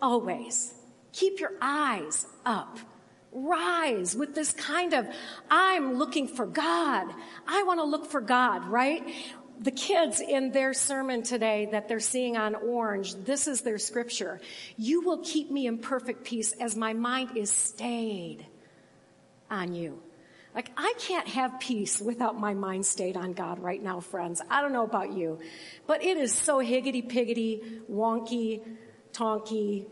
always. 0.00 0.72
Keep 1.12 1.40
your 1.40 1.52
eyes 1.60 2.26
up. 2.46 2.78
Rise 3.32 4.16
with 4.16 4.34
this 4.34 4.52
kind 4.52 4.94
of, 4.94 5.06
I'm 5.50 5.94
looking 5.94 6.28
for 6.28 6.46
God. 6.46 7.12
I 7.46 7.62
want 7.64 7.80
to 7.80 7.84
look 7.84 8.06
for 8.06 8.20
God, 8.20 8.66
right? 8.66 9.02
The 9.60 9.70
kids 9.70 10.20
in 10.20 10.52
their 10.52 10.72
sermon 10.72 11.22
today 11.22 11.68
that 11.72 11.88
they're 11.88 12.00
seeing 12.00 12.36
on 12.36 12.54
orange, 12.54 13.14
this 13.16 13.48
is 13.48 13.62
their 13.62 13.78
scripture. 13.78 14.40
You 14.76 15.02
will 15.02 15.18
keep 15.18 15.50
me 15.50 15.66
in 15.66 15.78
perfect 15.78 16.24
peace 16.24 16.52
as 16.52 16.76
my 16.76 16.92
mind 16.94 17.36
is 17.36 17.50
stayed 17.50 18.46
on 19.50 19.74
you. 19.74 20.00
Like, 20.54 20.70
I 20.76 20.94
can't 20.98 21.28
have 21.28 21.60
peace 21.60 22.00
without 22.00 22.38
my 22.38 22.54
mind 22.54 22.86
stayed 22.86 23.16
on 23.16 23.32
God 23.32 23.58
right 23.60 23.82
now, 23.82 24.00
friends. 24.00 24.40
I 24.50 24.60
don't 24.60 24.72
know 24.72 24.84
about 24.84 25.12
you, 25.12 25.38
but 25.86 26.02
it 26.02 26.16
is 26.16 26.34
so 26.34 26.58
higgity 26.58 27.02
piggity, 27.02 27.82
wonky, 27.90 28.62
tonky, 29.12 29.86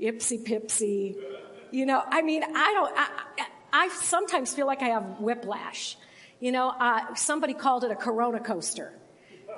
ipsy 0.00 0.44
pipsy. 0.44 1.16
You 1.70 1.84
know, 1.84 2.02
I 2.06 2.22
mean, 2.22 2.42
I 2.42 2.72
don't, 2.72 2.92
I, 2.96 3.46
I 3.72 3.88
sometimes 3.88 4.54
feel 4.54 4.66
like 4.66 4.82
I 4.82 4.88
have 4.88 5.20
whiplash. 5.20 5.96
You 6.40 6.52
know, 6.52 6.68
uh, 6.68 7.14
somebody 7.14 7.52
called 7.52 7.84
it 7.84 7.90
a 7.90 7.96
Corona 7.96 8.40
coaster. 8.40 8.92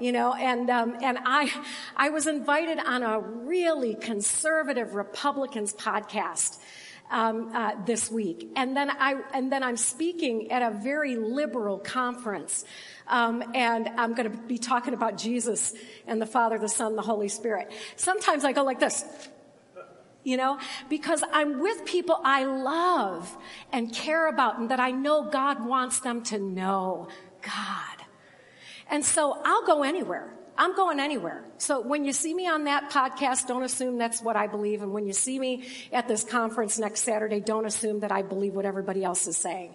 You 0.00 0.12
know, 0.12 0.32
and 0.32 0.70
um, 0.70 0.96
and 1.02 1.18
I 1.26 1.52
I 1.94 2.08
was 2.08 2.26
invited 2.26 2.78
on 2.78 3.02
a 3.02 3.20
really 3.20 3.94
conservative 3.94 4.94
Republicans 4.94 5.74
podcast 5.74 6.58
um, 7.10 7.50
uh, 7.54 7.72
this 7.84 8.10
week, 8.10 8.52
and 8.56 8.76
then 8.76 8.90
I 8.90 9.20
and 9.34 9.50
then 9.50 9.62
I'm 9.62 9.76
speaking 9.76 10.50
at 10.52 10.62
a 10.62 10.76
very 10.76 11.16
liberal 11.16 11.78
conference, 11.78 12.64
um, 13.08 13.42
and 13.54 13.88
I'm 13.96 14.14
going 14.14 14.30
to 14.30 14.36
be 14.36 14.58
talking 14.58 14.94
about 14.94 15.18
Jesus 15.18 15.74
and 16.06 16.20
the 16.20 16.26
Father, 16.26 16.58
the 16.58 16.68
Son, 16.68 16.96
the 16.96 17.02
Holy 17.02 17.28
Spirit. 17.28 17.72
Sometimes 17.96 18.44
I 18.44 18.52
go 18.52 18.64
like 18.64 18.80
this 18.80 19.04
you 20.22 20.36
know, 20.36 20.58
because 20.88 21.22
I'm 21.32 21.60
with 21.60 21.84
people 21.86 22.20
I 22.22 22.44
love 22.44 23.36
and 23.72 23.92
care 23.92 24.28
about 24.28 24.58
and 24.58 24.70
that 24.70 24.78
I 24.80 24.90
know 24.90 25.24
God 25.30 25.64
wants 25.64 26.00
them 26.00 26.22
to 26.24 26.38
know 26.38 27.08
God. 27.42 28.06
And 28.90 29.04
so 29.04 29.40
I'll 29.44 29.64
go 29.64 29.82
anywhere. 29.82 30.34
I'm 30.60 30.76
going 30.76 31.00
anywhere. 31.00 31.42
So 31.56 31.80
when 31.80 32.04
you 32.04 32.12
see 32.12 32.34
me 32.34 32.46
on 32.46 32.64
that 32.64 32.90
podcast, 32.90 33.46
don't 33.46 33.62
assume 33.62 33.96
that's 33.96 34.20
what 34.20 34.36
I 34.36 34.46
believe. 34.46 34.82
And 34.82 34.92
when 34.92 35.06
you 35.06 35.14
see 35.14 35.38
me 35.38 35.66
at 35.90 36.06
this 36.06 36.22
conference 36.22 36.78
next 36.78 37.00
Saturday, 37.00 37.40
don't 37.40 37.64
assume 37.64 38.00
that 38.00 38.12
I 38.12 38.20
believe 38.20 38.52
what 38.52 38.66
everybody 38.66 39.02
else 39.02 39.26
is 39.26 39.38
saying. 39.38 39.74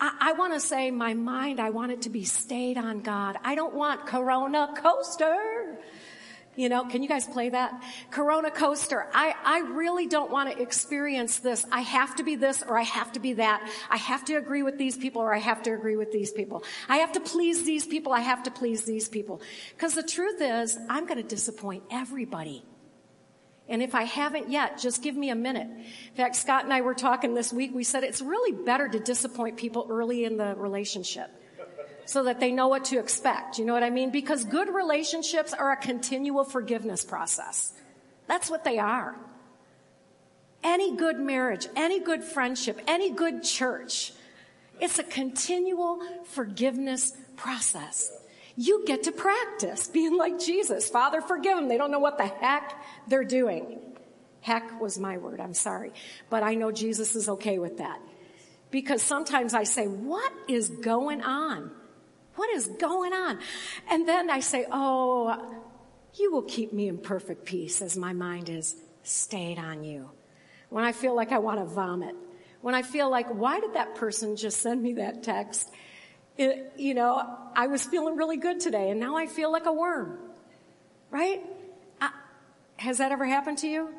I, 0.00 0.32
want 0.32 0.54
to 0.54 0.60
say 0.60 0.90
my 0.90 1.12
mind, 1.12 1.60
I 1.60 1.68
want 1.68 1.92
it 1.92 2.02
to 2.02 2.10
be 2.10 2.24
stayed 2.24 2.78
on 2.78 3.00
God. 3.00 3.36
I 3.44 3.54
don't 3.54 3.74
want 3.74 4.06
Corona 4.06 4.72
coaster. 4.76 5.36
You 6.56 6.70
know, 6.70 6.84
can 6.86 7.02
you 7.02 7.08
guys 7.08 7.26
play 7.26 7.50
that? 7.50 7.82
Corona 8.10 8.50
coaster. 8.50 9.08
I, 9.12 9.34
I 9.44 9.58
really 9.60 10.06
don't 10.06 10.30
want 10.30 10.50
to 10.50 10.60
experience 10.60 11.38
this. 11.38 11.66
I 11.70 11.82
have 11.82 12.16
to 12.16 12.24
be 12.24 12.34
this 12.34 12.62
or 12.62 12.78
I 12.78 12.82
have 12.82 13.12
to 13.12 13.20
be 13.20 13.34
that. 13.34 13.70
I 13.90 13.98
have 13.98 14.24
to 14.26 14.34
agree 14.34 14.62
with 14.62 14.78
these 14.78 14.96
people 14.96 15.20
or 15.20 15.34
I 15.34 15.38
have 15.38 15.62
to 15.64 15.72
agree 15.72 15.96
with 15.96 16.12
these 16.12 16.32
people. 16.32 16.64
I 16.88 16.98
have 16.98 17.12
to 17.12 17.20
please 17.20 17.64
these 17.64 17.86
people. 17.86 18.12
I 18.12 18.20
have 18.20 18.42
to 18.44 18.50
please 18.50 18.84
these 18.84 19.08
people. 19.08 19.42
Because 19.74 19.94
the 19.94 20.02
truth 20.02 20.40
is, 20.40 20.78
I'm 20.88 21.04
going 21.04 21.22
to 21.22 21.28
disappoint 21.28 21.82
everybody. 21.90 22.64
And 23.68 23.82
if 23.82 23.94
I 23.94 24.04
haven't 24.04 24.50
yet, 24.50 24.78
just 24.78 25.02
give 25.02 25.16
me 25.16 25.30
a 25.30 25.34
minute. 25.34 25.66
In 25.68 26.16
fact, 26.16 26.36
Scott 26.36 26.64
and 26.64 26.72
I 26.72 26.80
were 26.80 26.94
talking 26.94 27.34
this 27.34 27.52
week. 27.52 27.72
We 27.74 27.84
said 27.84 28.04
it's 28.04 28.22
really 28.22 28.52
better 28.64 28.88
to 28.88 29.00
disappoint 29.00 29.56
people 29.56 29.88
early 29.90 30.24
in 30.24 30.36
the 30.36 30.54
relationship 30.54 31.30
so 32.06 32.22
that 32.24 32.40
they 32.40 32.52
know 32.52 32.68
what 32.68 32.86
to 32.86 32.98
expect. 32.98 33.58
You 33.58 33.64
know 33.64 33.74
what 33.74 33.82
I 33.82 33.90
mean? 33.90 34.10
Because 34.10 34.44
good 34.44 34.72
relationships 34.72 35.52
are 35.52 35.72
a 35.72 35.76
continual 35.76 36.44
forgiveness 36.44 37.04
process. 37.04 37.72
That's 38.26 38.48
what 38.48 38.64
they 38.64 38.78
are. 38.78 39.16
Any 40.64 40.96
good 40.96 41.18
marriage, 41.20 41.66
any 41.76 42.00
good 42.00 42.24
friendship, 42.24 42.80
any 42.86 43.10
good 43.10 43.42
church, 43.42 44.12
it's 44.80 44.98
a 44.98 45.04
continual 45.04 46.00
forgiveness 46.24 47.12
process. 47.36 48.10
You 48.56 48.84
get 48.86 49.04
to 49.04 49.12
practice 49.12 49.86
being 49.86 50.16
like 50.16 50.38
Jesus. 50.38 50.88
Father, 50.88 51.20
forgive 51.20 51.56
them. 51.56 51.68
They 51.68 51.76
don't 51.76 51.90
know 51.90 51.98
what 51.98 52.18
the 52.18 52.26
heck 52.26 52.82
they're 53.06 53.24
doing. 53.24 53.78
Heck 54.40 54.80
was 54.80 54.98
my 54.98 55.18
word. 55.18 55.40
I'm 55.40 55.54
sorry. 55.54 55.92
But 56.30 56.42
I 56.42 56.54
know 56.54 56.72
Jesus 56.72 57.16
is 57.16 57.28
okay 57.28 57.58
with 57.58 57.78
that. 57.78 58.00
Because 58.70 59.02
sometimes 59.02 59.54
I 59.54 59.64
say, 59.64 59.86
what 59.86 60.32
is 60.48 60.68
going 60.68 61.22
on? 61.22 61.70
What 62.36 62.50
is 62.50 62.66
going 62.66 63.12
on? 63.12 63.38
And 63.90 64.08
then 64.08 64.30
I 64.30 64.40
say, 64.40 64.66
Oh, 64.70 65.62
you 66.14 66.32
will 66.32 66.42
keep 66.42 66.72
me 66.72 66.88
in 66.88 66.98
perfect 66.98 67.44
peace 67.44 67.82
as 67.82 67.96
my 67.96 68.12
mind 68.12 68.48
is 68.48 68.76
stayed 69.02 69.58
on 69.58 69.84
you. 69.84 70.10
When 70.68 70.84
I 70.84 70.92
feel 70.92 71.14
like 71.14 71.32
I 71.32 71.38
want 71.38 71.58
to 71.58 71.64
vomit, 71.64 72.14
when 72.60 72.74
I 72.74 72.82
feel 72.82 73.10
like, 73.10 73.28
why 73.28 73.60
did 73.60 73.74
that 73.74 73.94
person 73.94 74.36
just 74.36 74.60
send 74.60 74.82
me 74.82 74.94
that 74.94 75.22
text? 75.22 75.70
It, 76.36 76.72
you 76.76 76.94
know, 76.94 77.38
I 77.54 77.66
was 77.66 77.84
feeling 77.84 78.16
really 78.16 78.36
good 78.36 78.60
today 78.60 78.90
and 78.90 79.00
now 79.00 79.16
I 79.16 79.26
feel 79.26 79.52
like 79.52 79.66
a 79.66 79.72
worm. 79.72 80.18
Right? 81.10 81.42
Has 82.78 82.98
that 82.98 83.12
ever 83.12 83.24
happened 83.24 83.58
to 83.58 83.68
you? 83.68 83.90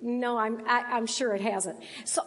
No, 0.00 0.38
I'm, 0.38 0.62
I, 0.66 0.78
am 0.78 0.86
i 0.92 0.96
am 0.98 1.06
sure 1.06 1.34
it 1.34 1.40
hasn't. 1.40 1.78
So 2.04 2.22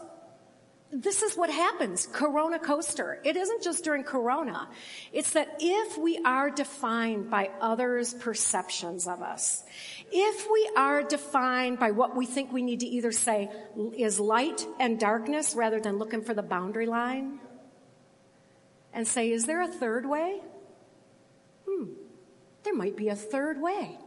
this 0.92 1.24
is 1.24 1.36
what 1.36 1.50
happens. 1.50 2.08
Corona 2.12 2.60
coaster. 2.60 3.20
It 3.24 3.36
isn't 3.36 3.64
just 3.64 3.84
during 3.84 4.04
Corona. 4.04 4.70
It's 5.12 5.32
that 5.32 5.58
if 5.60 5.98
we 5.98 6.20
are 6.24 6.50
defined 6.50 7.30
by 7.30 7.50
others' 7.60 8.14
perceptions 8.14 9.08
of 9.08 9.22
us, 9.22 9.64
if 10.12 10.48
we 10.52 10.70
are 10.78 11.02
defined 11.04 11.80
by 11.80 11.92
what 11.92 12.16
we 12.16 12.26
think 12.26 12.54
we 12.54 12.62
need 12.62 12.82
to 12.82 12.86
either 12.86 13.12
say 13.12 13.50
is 13.98 14.20
light 14.20 14.66
and 14.80 15.00
darkness 15.00 15.56
rather 15.56 15.80
than 15.80 15.98
looking 15.98 16.22
for 16.22 16.34
the 16.34 16.44
boundary 16.44 16.86
line 16.86 17.40
and 18.94 19.08
say, 19.08 19.32
is 19.32 19.46
there 19.46 19.62
a 19.62 19.68
third 19.68 20.06
way? 20.06 20.40
Hmm, 21.68 21.86
there 22.64 22.76
might 22.76 22.96
be 22.96 23.10
a 23.10 23.16
third 23.16 23.60
way. 23.60 23.98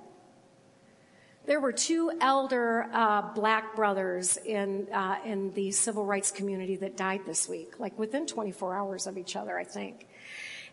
There 1.48 1.60
were 1.60 1.72
two 1.72 2.12
elder 2.20 2.90
uh, 2.92 3.22
black 3.32 3.74
brothers 3.74 4.36
in 4.36 4.86
uh, 4.92 5.16
in 5.24 5.50
the 5.54 5.70
civil 5.70 6.04
rights 6.04 6.30
community 6.30 6.76
that 6.76 6.94
died 6.94 7.22
this 7.24 7.48
week, 7.48 7.80
like 7.80 7.98
within 7.98 8.26
24 8.26 8.74
hours 8.74 9.06
of 9.06 9.16
each 9.16 9.34
other, 9.34 9.58
I 9.58 9.64
think. 9.64 10.06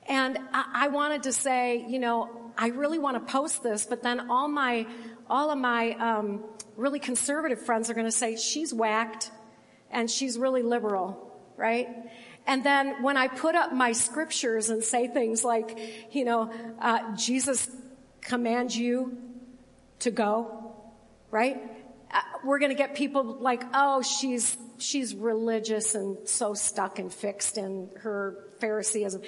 And 0.05 0.37
I, 0.51 0.65
I 0.73 0.87
wanted 0.89 1.23
to 1.23 1.31
say, 1.31 1.85
you 1.87 1.97
know, 1.97 2.51
I 2.57 2.67
really 2.67 2.99
want 2.99 3.15
to 3.25 3.31
post 3.31 3.63
this, 3.63 3.85
but 3.85 4.03
then 4.03 4.29
all 4.29 4.49
my 4.49 4.85
all 5.29 5.49
of 5.49 5.57
my 5.57 5.91
um, 5.91 6.43
really 6.75 6.99
conservative 6.99 7.65
friends 7.65 7.89
are 7.89 7.93
going 7.93 8.07
to 8.07 8.11
say 8.11 8.35
she's 8.35 8.73
whacked 8.73 9.31
and 9.91 10.11
she's 10.11 10.37
really 10.37 10.61
liberal, 10.61 11.39
right? 11.55 11.87
And 12.47 12.65
then 12.65 13.01
when 13.01 13.15
I 13.15 13.29
put 13.29 13.55
up 13.55 13.71
my 13.71 13.93
scriptures 13.93 14.69
and 14.69 14.83
say 14.83 15.07
things 15.07 15.45
like, 15.45 15.79
you 16.13 16.25
know, 16.25 16.51
uh, 16.81 17.15
Jesus 17.15 17.69
commands 18.19 18.77
you 18.77 19.17
to 19.99 20.11
go, 20.11 20.64
right? 21.35 21.61
Uh, 22.11 22.21
we're 22.45 22.59
going 22.59 22.71
to 22.71 22.77
get 22.77 22.95
people 22.95 23.35
like, 23.41 23.61
oh, 23.73 24.01
she's, 24.01 24.55
she's 24.77 25.13
religious 25.13 25.93
and 25.93 26.17
so 26.29 26.53
stuck 26.53 26.97
and 26.97 27.13
fixed 27.13 27.57
in 27.57 27.89
her 27.97 28.45
Phariseeism. 28.61 29.21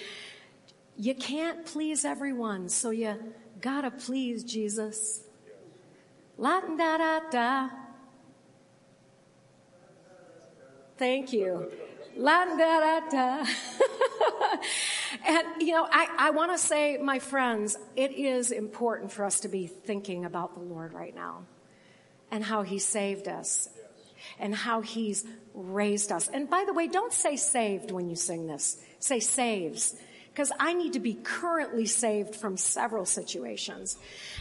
You 0.95 1.13
can't 1.13 1.65
please 1.65 2.05
everyone, 2.05 2.69
so 2.69 2.91
you 2.91 3.13
gotta 3.59 3.91
please 3.91 4.45
Jesus. 4.45 5.21
La 6.37 6.61
da 6.61 6.97
da 6.97 7.19
da. 7.29 7.69
Thank 10.97 11.33
you. 11.33 11.69
La 12.15 12.45
da 12.45 12.55
da 12.55 12.99
da. 13.09 13.45
and, 15.27 15.61
you 15.61 15.73
know, 15.73 15.85
I, 15.91 16.07
I 16.17 16.29
want 16.29 16.53
to 16.53 16.57
say, 16.57 16.97
my 16.97 17.19
friends, 17.19 17.77
it 17.97 18.11
is 18.13 18.51
important 18.51 19.11
for 19.11 19.25
us 19.25 19.41
to 19.41 19.49
be 19.49 19.67
thinking 19.67 20.23
about 20.23 20.53
the 20.53 20.61
Lord 20.61 20.93
right 20.93 21.13
now 21.13 21.43
and 22.31 22.43
how 22.43 22.63
he 22.63 22.79
saved 22.79 23.27
us 23.27 23.69
and 24.39 24.53
how 24.53 24.81
he's 24.81 25.25
raised 25.53 26.11
us. 26.11 26.27
And 26.27 26.49
by 26.49 26.63
the 26.65 26.73
way, 26.73 26.87
don't 26.87 27.13
say 27.13 27.35
saved 27.35 27.91
when 27.91 28.09
you 28.09 28.15
sing 28.15 28.47
this. 28.47 28.77
Say 28.99 29.19
saves. 29.19 29.95
Because 30.29 30.51
I 30.59 30.73
need 30.73 30.93
to 30.93 30.99
be 30.99 31.15
currently 31.15 31.87
saved 31.87 32.35
from 32.35 32.57
several 32.57 33.05
situations. 33.05 33.97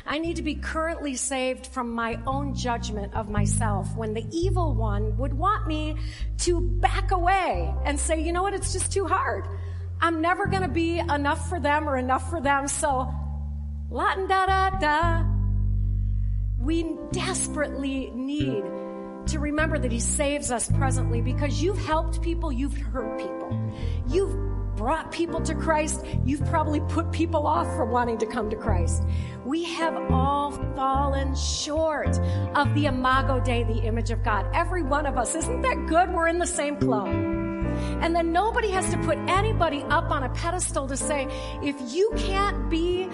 I 0.06 0.18
need 0.18 0.36
to 0.36 0.42
be 0.42 0.54
currently 0.54 1.14
saved 1.14 1.68
from 1.68 1.92
my 1.92 2.18
own 2.26 2.54
judgment 2.54 3.14
of 3.14 3.30
myself 3.30 3.96
when 3.96 4.12
the 4.12 4.26
evil 4.30 4.74
one 4.74 5.16
would 5.16 5.32
want 5.32 5.66
me 5.66 5.96
to 6.40 6.60
back 6.60 7.12
away 7.12 7.72
and 7.86 7.98
say, 7.98 8.20
you 8.20 8.34
know 8.34 8.42
what, 8.42 8.52
it's 8.52 8.74
just 8.74 8.92
too 8.92 9.06
hard. 9.06 9.46
I'm 9.98 10.20
never 10.20 10.46
going 10.46 10.62
to 10.62 10.68
be 10.68 10.98
enough 10.98 11.48
for 11.48 11.58
them 11.58 11.88
or 11.88 11.96
enough 11.96 12.28
for 12.28 12.42
them. 12.42 12.68
So, 12.68 13.10
la 13.90 14.14
da 14.16 14.46
da 14.46 14.70
da. 14.78 15.35
We 16.58 16.96
desperately 17.12 18.10
need 18.14 18.64
to 19.26 19.38
remember 19.38 19.78
that 19.78 19.92
He 19.92 20.00
saves 20.00 20.50
us 20.50 20.70
presently 20.70 21.20
because 21.20 21.62
you've 21.62 21.78
helped 21.78 22.22
people, 22.22 22.52
you've 22.52 22.76
hurt 22.76 23.18
people, 23.18 23.72
you've 24.08 24.34
brought 24.76 25.10
people 25.10 25.40
to 25.40 25.54
Christ, 25.54 26.04
you've 26.24 26.44
probably 26.46 26.80
put 26.80 27.10
people 27.10 27.46
off 27.46 27.66
from 27.76 27.90
wanting 27.90 28.18
to 28.18 28.26
come 28.26 28.50
to 28.50 28.56
Christ. 28.56 29.02
We 29.44 29.64
have 29.64 29.96
all 30.10 30.52
fallen 30.74 31.34
short 31.34 32.18
of 32.54 32.74
the 32.74 32.86
imago 32.86 33.40
Dei, 33.40 33.64
the 33.64 33.80
image 33.80 34.10
of 34.10 34.22
God. 34.22 34.46
Every 34.54 34.82
one 34.82 35.06
of 35.06 35.16
us. 35.16 35.34
Isn't 35.34 35.62
that 35.62 35.86
good? 35.86 36.12
We're 36.12 36.28
in 36.28 36.38
the 36.38 36.46
same 36.46 36.76
club. 36.76 37.08
And 37.08 38.14
then 38.14 38.32
nobody 38.32 38.70
has 38.70 38.90
to 38.90 38.98
put 38.98 39.18
anybody 39.28 39.82
up 39.82 40.10
on 40.10 40.22
a 40.22 40.28
pedestal 40.30 40.86
to 40.88 40.96
say, 40.96 41.26
if 41.62 41.94
you 41.94 42.12
can't 42.16 42.70
be 42.70 43.08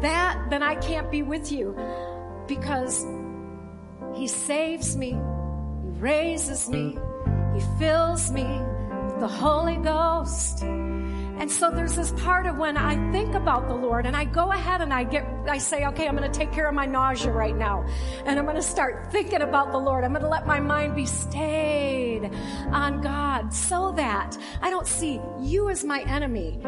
that, 0.00 0.46
then 0.50 0.62
I 0.62 0.74
can't 0.76 1.10
be 1.10 1.22
with 1.22 1.50
you. 1.50 1.76
Because 2.46 3.04
He 4.14 4.28
saves 4.28 4.96
me, 4.96 5.10
He 5.10 6.00
raises 6.00 6.68
me, 6.68 6.98
He 7.54 7.60
fills 7.78 8.30
me 8.30 8.44
with 8.44 9.20
the 9.20 9.28
Holy 9.28 9.76
Ghost. 9.76 10.64
And 11.38 11.52
so 11.52 11.70
there's 11.70 11.94
this 11.94 12.12
part 12.12 12.46
of 12.46 12.56
when 12.56 12.78
I 12.78 13.12
think 13.12 13.34
about 13.34 13.68
the 13.68 13.74
Lord 13.74 14.06
and 14.06 14.16
I 14.16 14.24
go 14.24 14.52
ahead 14.52 14.80
and 14.80 14.92
I 14.92 15.04
get, 15.04 15.26
I 15.46 15.58
say, 15.58 15.84
okay, 15.88 16.08
I'm 16.08 16.16
going 16.16 16.30
to 16.30 16.38
take 16.38 16.50
care 16.50 16.66
of 16.66 16.74
my 16.74 16.86
nausea 16.86 17.30
right 17.30 17.54
now. 17.54 17.86
And 18.24 18.38
I'm 18.38 18.46
going 18.46 18.56
to 18.56 18.62
start 18.62 19.12
thinking 19.12 19.42
about 19.42 19.70
the 19.70 19.76
Lord. 19.78 20.02
I'm 20.02 20.12
going 20.12 20.22
to 20.22 20.28
let 20.28 20.46
my 20.46 20.60
mind 20.60 20.96
be 20.96 21.04
stayed 21.04 22.30
on 22.70 23.02
God 23.02 23.52
so 23.52 23.92
that 23.96 24.36
I 24.62 24.70
don't 24.70 24.86
see 24.86 25.20
you 25.38 25.68
as 25.68 25.84
my 25.84 26.00
enemy. 26.02 26.58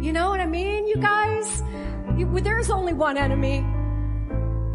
You 0.00 0.12
know 0.12 0.30
what 0.30 0.40
I 0.40 0.46
mean, 0.46 0.86
you 0.86 0.96
guys? 0.96 1.62
There's 2.16 2.70
only 2.70 2.94
one 2.94 3.18
enemy. 3.18 3.62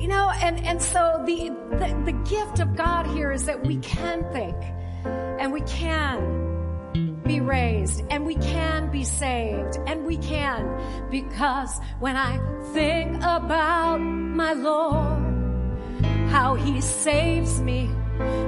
You 0.08 0.14
know, 0.14 0.30
and, 0.30 0.66
and 0.66 0.82
so 0.82 1.22
the, 1.26 1.50
the, 1.72 2.02
the 2.06 2.14
gift 2.30 2.62
of 2.62 2.78
God 2.78 3.08
here 3.08 3.30
is 3.30 3.44
that 3.44 3.68
we 3.68 3.76
can 3.76 4.24
think 4.32 4.56
and 5.38 5.52
we 5.52 5.60
can 5.64 7.20
be 7.26 7.42
raised 7.42 8.02
and 8.10 8.26
we 8.26 8.36
can 8.36 8.90
be 8.90 9.04
saved 9.04 9.78
and 9.86 10.06
we 10.06 10.16
can 10.16 11.10
because 11.12 11.78
when 12.00 12.16
I 12.16 12.40
think 12.72 13.18
about 13.18 13.98
my 13.98 14.54
Lord, 14.54 15.26
how 16.30 16.56
he 16.56 16.80
saves 16.80 17.60
me, 17.60 17.92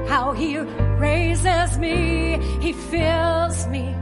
how 0.08 0.32
he 0.32 0.60
raises 0.60 1.78
me, 1.78 2.40
he 2.62 2.72
fills 2.72 3.68
me 3.68 3.94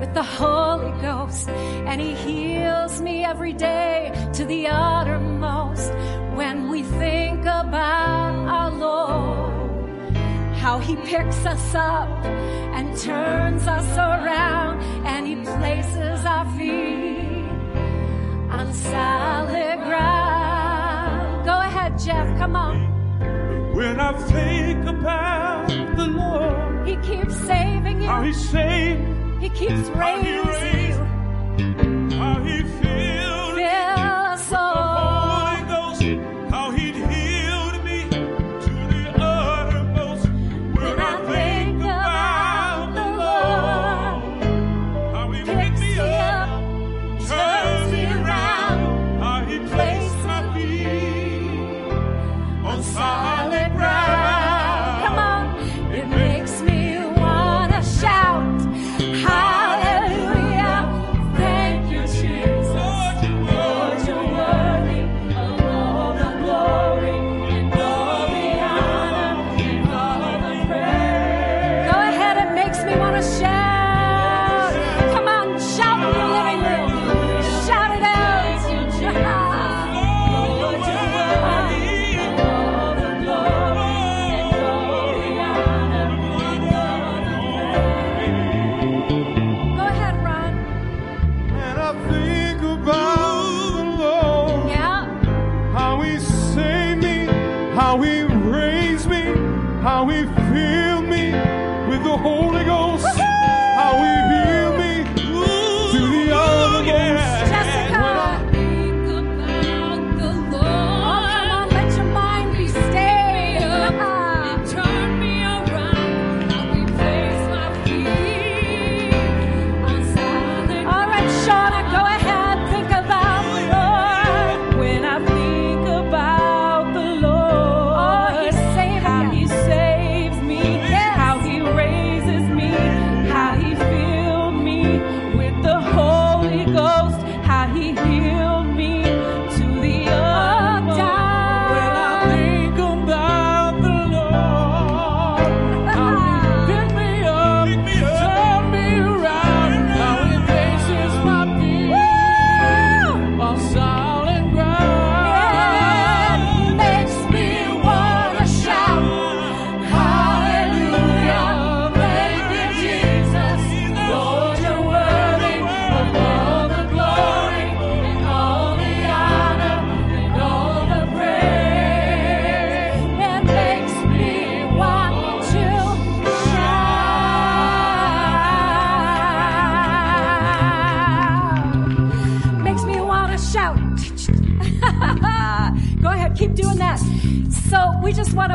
with 0.00 0.14
the 0.14 0.22
Holy 0.22 0.98
Ghost 1.02 1.46
and 1.50 2.00
he 2.00 2.14
heals 2.14 3.02
me 3.02 3.22
every 3.22 3.52
day 3.52 4.30
to 4.32 4.46
the 4.46 4.66
about 7.70 8.34
our 8.48 8.70
Lord 8.72 10.16
how 10.56 10.80
he 10.80 10.96
picks 10.96 11.46
us 11.46 11.74
up 11.76 12.08
and 12.76 12.98
turns 12.98 13.64
us 13.68 13.90
around 13.96 14.82
and 15.06 15.24
he 15.24 15.36
places 15.36 16.24
our 16.24 16.46
feet 16.58 17.46
on 18.50 18.72
solid 18.74 19.78
ground. 19.88 21.44
Go 21.44 21.56
ahead, 21.68 21.96
Jeff, 21.96 22.26
come 22.38 22.56
on. 22.56 22.76
When 23.72 24.00
I 24.00 24.12
think 24.34 24.84
about 24.86 25.68
the 25.68 26.06
Lord, 26.06 26.88
he 26.88 26.96
keeps 26.96 27.36
saving 27.36 28.02
you. 28.02 28.08
How 28.08 28.22
he 28.22 28.32
saved, 28.32 29.40
he 29.40 29.48
keeps 29.48 29.88
raising 29.90 30.79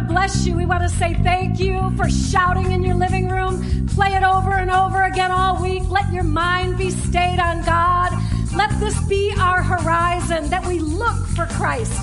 bless 0.08 0.46
you. 0.46 0.56
We 0.56 0.66
want 0.66 0.84
to 0.84 0.90
say 0.90 1.14
thank 1.16 1.60
you 1.60 1.92
for 1.98 2.10
shouting 2.10 2.72
in 2.72 2.84
your 2.84 2.96
living 2.96 3.30
room. 3.30 3.88
Play 3.88 4.14
it 4.14 4.24
over 4.24 4.54
and 4.54 4.70
over 4.70 5.04
again 5.04 5.32
all 5.32 5.62
week. 5.62 5.84
Let 5.90 6.12
your 6.12 6.24
mind 6.24 6.78
be 6.78 6.90
stayed 6.90 7.40
on 7.40 7.64
God. 7.64 8.12
Let 8.56 8.70
this 8.80 9.00
be 9.08 9.34
our 9.40 9.62
horizon 9.62 10.50
that 10.50 10.66
we 10.66 10.80
look 10.80 11.16
for 11.36 11.46
Christ. 11.46 11.94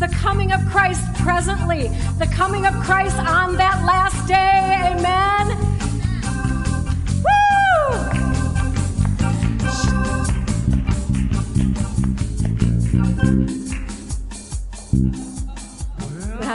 The 0.00 0.08
coming 0.08 0.52
of 0.52 0.64
Christ 0.66 1.02
presently, 1.14 1.88
the 2.18 2.30
coming 2.32 2.66
of 2.66 2.74
Christ 2.74 3.18
on 3.18 3.56
that 3.56 3.84
last 3.84 4.26
day. 4.26 4.94
Amen. 4.96 5.67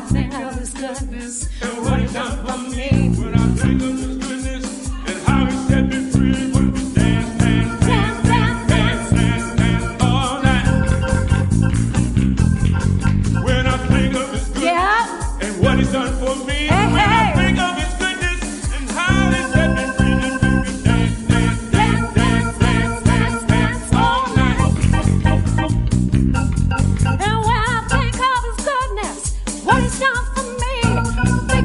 I 0.04 0.06
think 0.08 0.34
of 0.34 0.56
his 0.56 0.74
goodness 0.74 1.50
and 1.62 1.82
what 1.86 2.02
he's 2.02 2.12
done 2.12 2.46
for 2.46 2.58
me. 2.76 3.43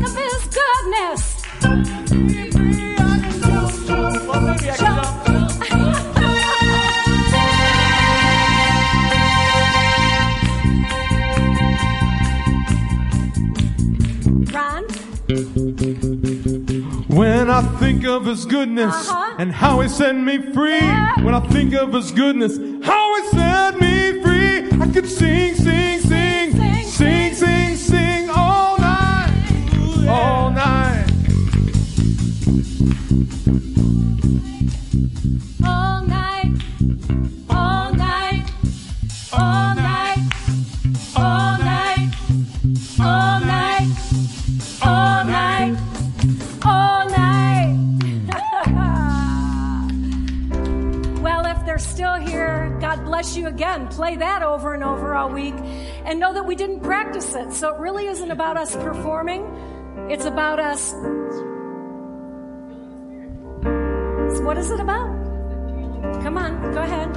Of 0.04 0.14
his 0.16 0.44
goodness. 0.58 1.38
When 17.08 17.50
I 17.50 17.62
think 17.78 18.04
of 18.04 18.24
his 18.26 18.44
goodness 18.44 18.94
Uh-huh. 18.94 19.34
and 19.38 19.52
how 19.52 19.80
he 19.80 19.88
set 19.88 20.16
me 20.16 20.38
free, 20.52 20.78
Yeah. 20.78 21.22
when 21.22 21.34
I 21.34 21.40
think 21.40 21.74
of 21.74 21.92
his 21.92 22.10
goodness, 22.10 22.58
here, 53.18 53.28
bless 53.28 53.36
you 53.36 53.46
again. 53.48 53.88
Play 53.88 54.16
that 54.16 54.42
over 54.42 54.74
and 54.74 54.84
over 54.84 55.14
all 55.14 55.30
week 55.30 55.54
and 56.04 56.20
know 56.20 56.32
that 56.34 56.46
we 56.46 56.54
didn't 56.54 56.80
practice 56.80 57.34
it. 57.34 57.52
So 57.52 57.74
it 57.74 57.80
really 57.80 58.06
isn't 58.06 58.30
about 58.30 58.56
us 58.56 58.76
performing. 58.76 59.44
It's 60.10 60.24
about 60.24 60.58
us. 60.60 60.90
So 64.36 64.42
what 64.44 64.56
is 64.58 64.70
it 64.70 64.80
about? 64.80 65.08
Come 66.22 66.38
on, 66.38 66.72
go 66.72 66.80
ahead. 66.80 67.12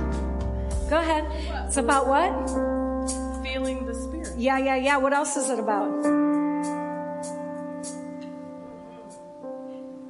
Go 0.89 0.97
ahead. 0.97 1.25
It's 1.67 1.77
about 1.77 2.07
what? 2.07 2.31
Feeling 3.43 3.85
the 3.85 3.93
Spirit. 3.93 4.33
Yeah, 4.37 4.57
yeah, 4.57 4.75
yeah. 4.75 4.97
What 4.97 5.13
else 5.13 5.37
is 5.37 5.49
it 5.49 5.59
about? 5.59 5.89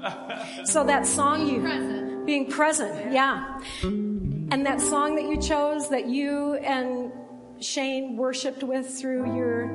So 0.64 0.84
that 0.86 1.06
song 1.06 1.48
you 1.48 2.24
being 2.26 2.50
present, 2.50 3.12
yeah. 3.12 3.60
And 4.52 4.66
that 4.66 4.82
song 4.82 5.16
that 5.16 5.24
you 5.24 5.38
chose 5.38 5.88
that 5.90 6.08
you 6.08 6.56
and 6.56 7.14
Shane 7.62 8.18
worshiped 8.18 8.64
with 8.64 8.86
through 9.00 9.34
your 9.34 9.68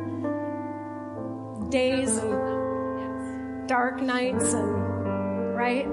days 1.70 2.18
and 2.18 3.66
dark 3.66 4.02
nights 4.02 4.52
and 4.52 5.56
right? 5.56 5.88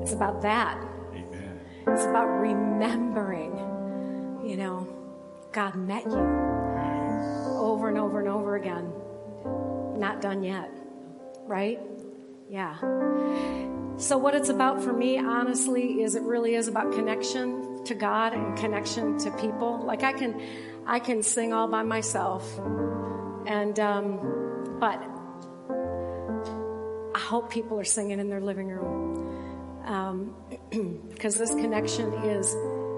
It's 0.00 0.12
about 0.12 0.40
that. 0.40 0.82
Amen. 1.12 1.60
It's 1.88 2.04
about 2.06 2.28
remembering, 2.28 3.52
you 4.42 4.56
know, 4.56 4.88
God 5.52 5.74
met 5.74 6.06
you 6.06 6.16
over 7.58 7.90
and 7.90 7.98
over 7.98 8.20
and 8.20 8.28
over 8.28 8.56
again. 8.56 8.90
Not 9.98 10.22
done 10.22 10.42
yet, 10.42 10.70
right? 11.46 11.78
Yeah. 12.48 12.78
So, 14.00 14.16
what 14.16 14.34
it's 14.34 14.48
about 14.48 14.82
for 14.82 14.94
me, 14.94 15.18
honestly, 15.18 16.02
is 16.02 16.14
it 16.14 16.22
really 16.22 16.54
is 16.54 16.68
about 16.68 16.92
connection 16.92 17.84
to 17.84 17.94
God 17.94 18.32
and 18.32 18.56
connection 18.56 19.18
to 19.18 19.30
people. 19.32 19.84
Like 19.84 20.02
I 20.02 20.14
can, 20.14 20.40
I 20.86 21.00
can 21.00 21.22
sing 21.22 21.52
all 21.52 21.68
by 21.68 21.82
myself, 21.82 22.58
and 23.46 23.78
um, 23.78 24.78
but 24.80 25.02
I 27.14 27.18
hope 27.18 27.50
people 27.50 27.78
are 27.78 27.84
singing 27.84 28.20
in 28.20 28.30
their 28.30 28.40
living 28.40 28.68
room. 28.68 29.10
Because 31.10 31.34
this 31.34 31.50
connection 31.50 32.12
is 32.24 32.56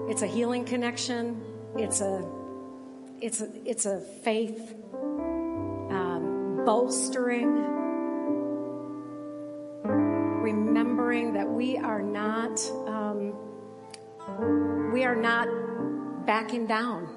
it's 0.09 0.21
a 0.21 0.27
healing 0.27 0.63
connection. 0.63 1.41
It's 1.75 1.99
a 1.99 2.25
it's 3.19 3.41
a 3.41 3.49
it's 3.69 3.85
a 3.85 3.99
faith 4.23 4.73
um, 5.89 6.61
bolstering 6.65 7.72
remembering 11.13 11.33
that 11.33 11.47
we 11.49 11.77
are 11.77 12.01
not 12.01 12.59
um, 12.87 13.33
we 14.91 15.03
are 15.03 15.15
not 15.15 15.47
backing 16.25 16.65
down. 16.65 17.07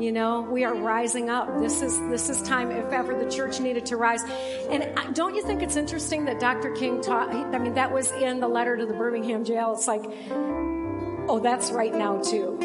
You 0.00 0.12
know 0.12 0.42
we 0.42 0.64
are 0.64 0.74
rising 0.74 1.30
up. 1.30 1.58
This 1.58 1.82
is 1.82 1.98
this 2.10 2.28
is 2.28 2.42
time 2.42 2.70
if 2.70 2.92
ever 2.92 3.14
the 3.18 3.30
church 3.30 3.60
needed 3.60 3.86
to 3.86 3.96
rise. 3.96 4.22
And 4.70 5.14
don't 5.14 5.34
you 5.34 5.42
think 5.42 5.62
it's 5.62 5.76
interesting 5.76 6.26
that 6.26 6.38
dr 6.40 6.70
king 6.72 7.00
taught 7.00 7.30
i 7.30 7.58
mean 7.58 7.74
that 7.74 7.92
was 7.92 8.12
in 8.12 8.40
the 8.40 8.48
letter 8.48 8.76
to 8.76 8.86
the 8.86 8.94
birmingham 8.94 9.44
jail. 9.44 9.72
It's 9.74 9.88
like 9.88 10.04
oh 11.28 11.40
that's 11.42 11.70
right 11.70 11.94
now 11.94 12.20
too. 12.20 12.58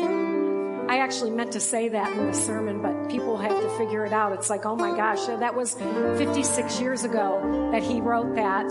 I 0.90 0.98
actually 1.00 1.32
meant 1.32 1.54
to 1.54 1.62
say 1.62 1.90
that 1.90 2.16
in 2.16 2.28
the 2.28 2.34
sermon 2.34 2.82
but 2.82 3.10
people 3.10 3.38
have 3.38 3.60
to 3.62 3.70
figure 3.78 4.06
it 4.06 4.14
out. 4.14 4.34
It's 4.34 4.50
like 4.50 4.66
oh 4.66 4.76
my 4.76 4.96
gosh 4.96 5.26
that 5.26 5.56
was 5.56 5.74
56 5.74 6.80
years 6.82 7.04
ago 7.04 7.70
that 7.72 7.82
he 7.82 8.00
wrote 8.00 8.36
that 8.36 8.70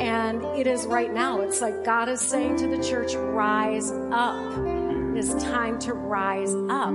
and 0.00 0.42
it 0.58 0.66
is 0.66 0.86
right 0.86 1.12
now 1.12 1.40
it's 1.40 1.60
like 1.60 1.84
god 1.84 2.08
is 2.08 2.20
saying 2.20 2.56
to 2.56 2.68
the 2.68 2.82
church 2.82 3.14
rise 3.14 3.90
up 4.10 4.84
it 5.14 5.18
is 5.18 5.34
time 5.44 5.78
to 5.78 5.92
rise 5.94 6.52
up 6.68 6.92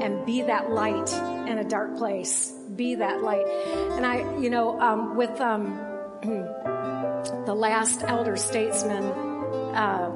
and 0.00 0.24
be 0.24 0.40
that 0.42 0.70
light 0.70 1.12
in 1.46 1.58
a 1.58 1.64
dark 1.64 1.98
place. 1.98 2.52
Be 2.74 2.94
that 2.94 3.22
light. 3.22 3.46
And 3.46 4.06
I, 4.06 4.38
you 4.38 4.48
know, 4.48 4.80
um, 4.80 5.14
with 5.14 5.38
um, 5.40 5.78
the 6.22 7.54
last 7.54 8.02
elder 8.02 8.36
statesman, 8.36 9.04
uh, 9.04 10.08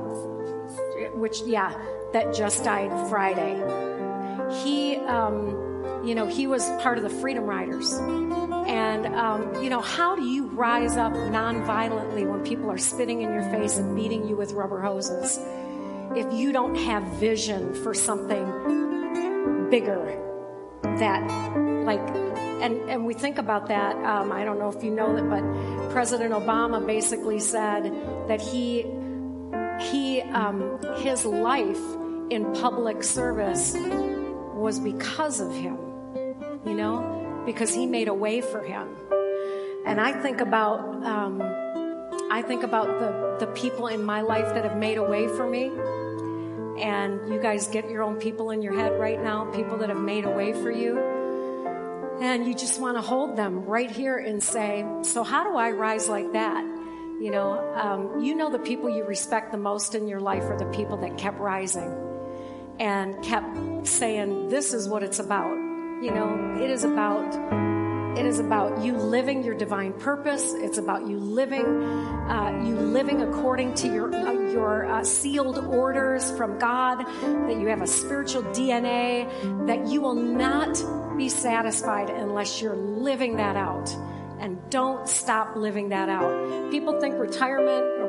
which, 1.14 1.42
yeah, 1.44 1.74
that 2.14 2.34
just 2.34 2.64
died 2.64 2.90
Friday, 3.10 3.56
he, 4.62 4.96
um, 4.96 6.02
you 6.02 6.14
know, 6.14 6.26
he 6.26 6.46
was 6.46 6.66
part 6.80 6.96
of 6.96 7.04
the 7.04 7.10
Freedom 7.10 7.44
Riders. 7.44 7.92
And, 8.66 9.06
um, 9.14 9.62
you 9.62 9.70
know, 9.70 9.80
how 9.80 10.16
do 10.16 10.24
you 10.24 10.46
rise 10.46 10.96
up 10.96 11.12
nonviolently 11.12 12.26
when 12.28 12.42
people 12.44 12.70
are 12.70 12.78
spitting 12.78 13.22
in 13.22 13.32
your 13.32 13.42
face 13.50 13.76
and 13.76 13.94
beating 13.94 14.26
you 14.26 14.36
with 14.36 14.52
rubber 14.52 14.80
hoses? 14.80 15.38
if 16.16 16.32
you 16.32 16.52
don't 16.52 16.76
have 16.76 17.02
vision 17.18 17.74
for 17.82 17.92
something 17.92 18.44
bigger 19.68 20.20
that 20.82 21.20
like 21.84 22.00
and 22.62 22.78
and 22.88 23.04
we 23.04 23.14
think 23.14 23.38
about 23.38 23.66
that 23.66 23.96
um, 24.04 24.30
i 24.30 24.44
don't 24.44 24.58
know 24.58 24.68
if 24.68 24.84
you 24.84 24.90
know 24.90 25.14
that 25.14 25.28
but 25.28 25.42
president 25.90 26.32
obama 26.32 26.84
basically 26.86 27.40
said 27.40 27.82
that 28.28 28.40
he 28.40 28.82
he 29.80 30.20
um, 30.22 30.78
his 30.98 31.24
life 31.24 31.80
in 32.30 32.52
public 32.54 33.02
service 33.02 33.74
was 34.54 34.78
because 34.78 35.40
of 35.40 35.52
him 35.52 35.76
you 36.64 36.74
know 36.74 37.23
because 37.44 37.74
he 37.74 37.86
made 37.86 38.08
a 38.08 38.14
way 38.14 38.40
for 38.40 38.62
him 38.62 38.88
and 39.86 40.00
i 40.00 40.12
think 40.12 40.40
about 40.40 40.80
um, 41.04 41.42
i 42.30 42.42
think 42.42 42.62
about 42.62 42.86
the 42.86 43.46
the 43.46 43.52
people 43.52 43.88
in 43.88 44.02
my 44.02 44.20
life 44.20 44.46
that 44.54 44.64
have 44.64 44.76
made 44.76 44.96
a 44.96 45.02
way 45.02 45.26
for 45.28 45.48
me 45.48 45.70
and 46.78 47.32
you 47.32 47.40
guys 47.40 47.68
get 47.68 47.88
your 47.88 48.02
own 48.02 48.16
people 48.16 48.50
in 48.50 48.62
your 48.62 48.76
head 48.76 48.98
right 48.98 49.22
now, 49.22 49.44
people 49.52 49.78
that 49.78 49.88
have 49.88 50.00
made 50.00 50.24
a 50.24 50.30
way 50.30 50.52
for 50.52 50.70
you. 50.70 50.98
And 52.20 52.46
you 52.46 52.54
just 52.54 52.80
want 52.80 52.96
to 52.96 53.00
hold 53.00 53.36
them 53.36 53.64
right 53.64 53.90
here 53.90 54.16
and 54.16 54.42
say, 54.42 54.84
So, 55.02 55.22
how 55.22 55.44
do 55.44 55.56
I 55.56 55.70
rise 55.70 56.08
like 56.08 56.32
that? 56.32 56.62
You 57.20 57.30
know, 57.30 57.74
um, 57.74 58.22
you 58.22 58.34
know, 58.34 58.50
the 58.50 58.58
people 58.58 58.90
you 58.90 59.04
respect 59.04 59.52
the 59.52 59.58
most 59.58 59.94
in 59.94 60.08
your 60.08 60.20
life 60.20 60.44
are 60.44 60.58
the 60.58 60.66
people 60.66 60.96
that 60.98 61.16
kept 61.16 61.38
rising 61.38 61.92
and 62.80 63.22
kept 63.22 63.86
saying, 63.86 64.48
This 64.48 64.72
is 64.74 64.88
what 64.88 65.02
it's 65.02 65.18
about. 65.18 65.63
You 66.04 66.10
know, 66.10 66.60
it 66.62 66.68
is 66.68 66.84
about 66.84 67.34
It 68.18 68.26
is 68.26 68.38
about 68.38 68.84
you 68.84 68.92
living 68.92 69.42
your 69.42 69.54
divine 69.54 69.94
purpose. 69.94 70.52
It's 70.52 70.76
about 70.76 71.06
you 71.08 71.18
living, 71.18 71.64
uh, 71.64 72.62
you 72.62 72.76
living 72.76 73.22
according 73.22 73.72
to 73.76 73.86
your 73.88 74.14
uh, 74.14 74.32
your 74.52 74.84
uh, 74.84 75.02
sealed 75.02 75.56
orders 75.56 76.30
from 76.36 76.58
God. 76.58 77.06
That 77.46 77.58
you 77.58 77.68
have 77.68 77.80
a 77.80 77.86
spiritual 77.86 78.42
DNA. 78.52 79.66
That 79.66 79.86
you 79.86 80.02
will 80.02 80.14
not 80.14 80.76
be 81.16 81.30
satisfied 81.30 82.10
unless 82.10 82.60
you're 82.60 82.76
living 82.76 83.38
that 83.38 83.56
out. 83.56 83.88
And 84.38 84.58
don't 84.68 85.08
stop 85.08 85.56
living 85.56 85.88
that 85.88 86.10
out. 86.10 86.70
People 86.70 87.00
think 87.00 87.18
retirement 87.18 88.03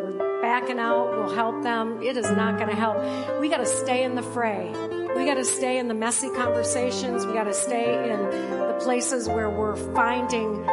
backing 0.46 0.78
out 0.78 1.10
will 1.18 1.34
help 1.34 1.64
them. 1.64 2.04
It 2.04 2.18
is 2.18 2.30
not 2.30 2.58
going 2.58 2.70
to 2.70 2.76
help. 2.76 2.98
We 3.42 3.50
got 3.50 3.58
to 3.58 3.66
stay 3.66 4.04
in 4.04 4.14
the 4.14 4.22
fray. 4.22 4.70
We 5.16 5.26
got 5.26 5.34
to 5.36 5.44
stay 5.44 5.80
in 5.80 5.88
the 5.88 5.96
messy 5.96 6.30
conversations. 6.30 7.26
We 7.26 7.34
got 7.34 7.46
to 7.46 7.54
stay 7.54 8.12
in 8.12 8.20
the 8.60 8.80
places 8.80 9.28
where 9.28 9.50
we're 9.50 9.76
finding, 9.96 10.64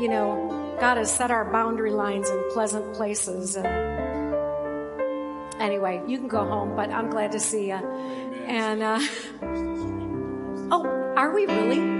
you 0.00 0.08
know, 0.08 0.76
God 0.80 0.98
has 0.98 1.12
set 1.12 1.32
our 1.32 1.50
boundary 1.50 1.90
lines 1.90 2.30
in 2.30 2.44
pleasant 2.52 2.94
places. 2.94 3.56
And 3.56 3.66
anyway, 5.60 6.00
you 6.06 6.18
can 6.18 6.28
go 6.28 6.44
home, 6.44 6.76
but 6.76 6.90
I'm 6.90 7.10
glad 7.10 7.32
to 7.32 7.40
see 7.40 7.66
you. 7.66 7.74
And, 7.74 8.82
uh, 8.84 9.00
oh, 10.70 10.86
are 11.16 11.34
we 11.34 11.44
really? 11.46 11.97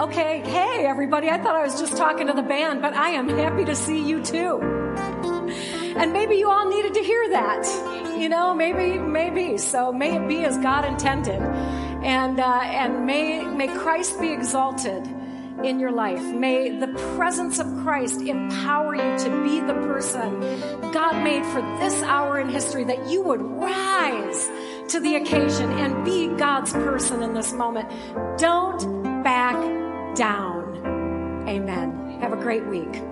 Okay. 0.00 0.40
Hey, 0.40 0.86
everybody. 0.86 1.28
I 1.28 1.36
thought 1.36 1.54
I 1.54 1.62
was 1.62 1.78
just 1.78 1.98
talking 1.98 2.26
to 2.26 2.32
the 2.32 2.42
band, 2.42 2.80
but 2.80 2.94
I 2.94 3.10
am 3.10 3.28
happy 3.28 3.66
to 3.66 3.76
see 3.76 4.02
you 4.02 4.22
too. 4.22 4.58
And 5.96 6.14
maybe 6.14 6.36
you 6.36 6.50
all 6.50 6.66
needed 6.68 6.94
to 6.94 7.00
hear 7.00 7.28
that. 7.30 8.18
You 8.18 8.30
know, 8.30 8.54
maybe, 8.54 8.98
maybe. 8.98 9.58
So 9.58 9.92
may 9.92 10.16
it 10.16 10.26
be 10.26 10.44
as 10.44 10.56
God 10.58 10.86
intended. 10.86 11.40
And, 11.42 12.40
uh, 12.40 12.60
and 12.64 13.04
may, 13.04 13.44
may 13.44 13.68
Christ 13.68 14.18
be 14.18 14.32
exalted 14.32 15.06
in 15.62 15.78
your 15.78 15.92
life. 15.92 16.22
May 16.22 16.78
the 16.78 16.88
presence 17.16 17.58
of 17.58 17.66
Christ 17.82 18.22
empower 18.22 18.96
you 18.96 19.18
to 19.18 19.42
be 19.44 19.60
the 19.60 19.74
person 19.74 20.40
God 20.90 21.22
made 21.22 21.44
for 21.44 21.60
this 21.80 22.02
hour 22.02 22.40
in 22.40 22.48
history, 22.48 22.84
that 22.84 23.08
you 23.08 23.22
would 23.22 23.42
rise 23.42 24.50
to 24.88 25.00
the 25.00 25.16
occasion 25.16 25.70
and 25.72 26.02
be 26.02 26.28
God's 26.28 26.72
person 26.72 27.22
in 27.22 27.34
this 27.34 27.52
moment. 27.52 27.90
Don't 28.38 29.22
back 29.22 29.81
down. 30.14 31.44
Amen. 31.48 32.18
Have 32.20 32.32
a 32.32 32.36
great 32.36 32.66
week. 32.66 33.11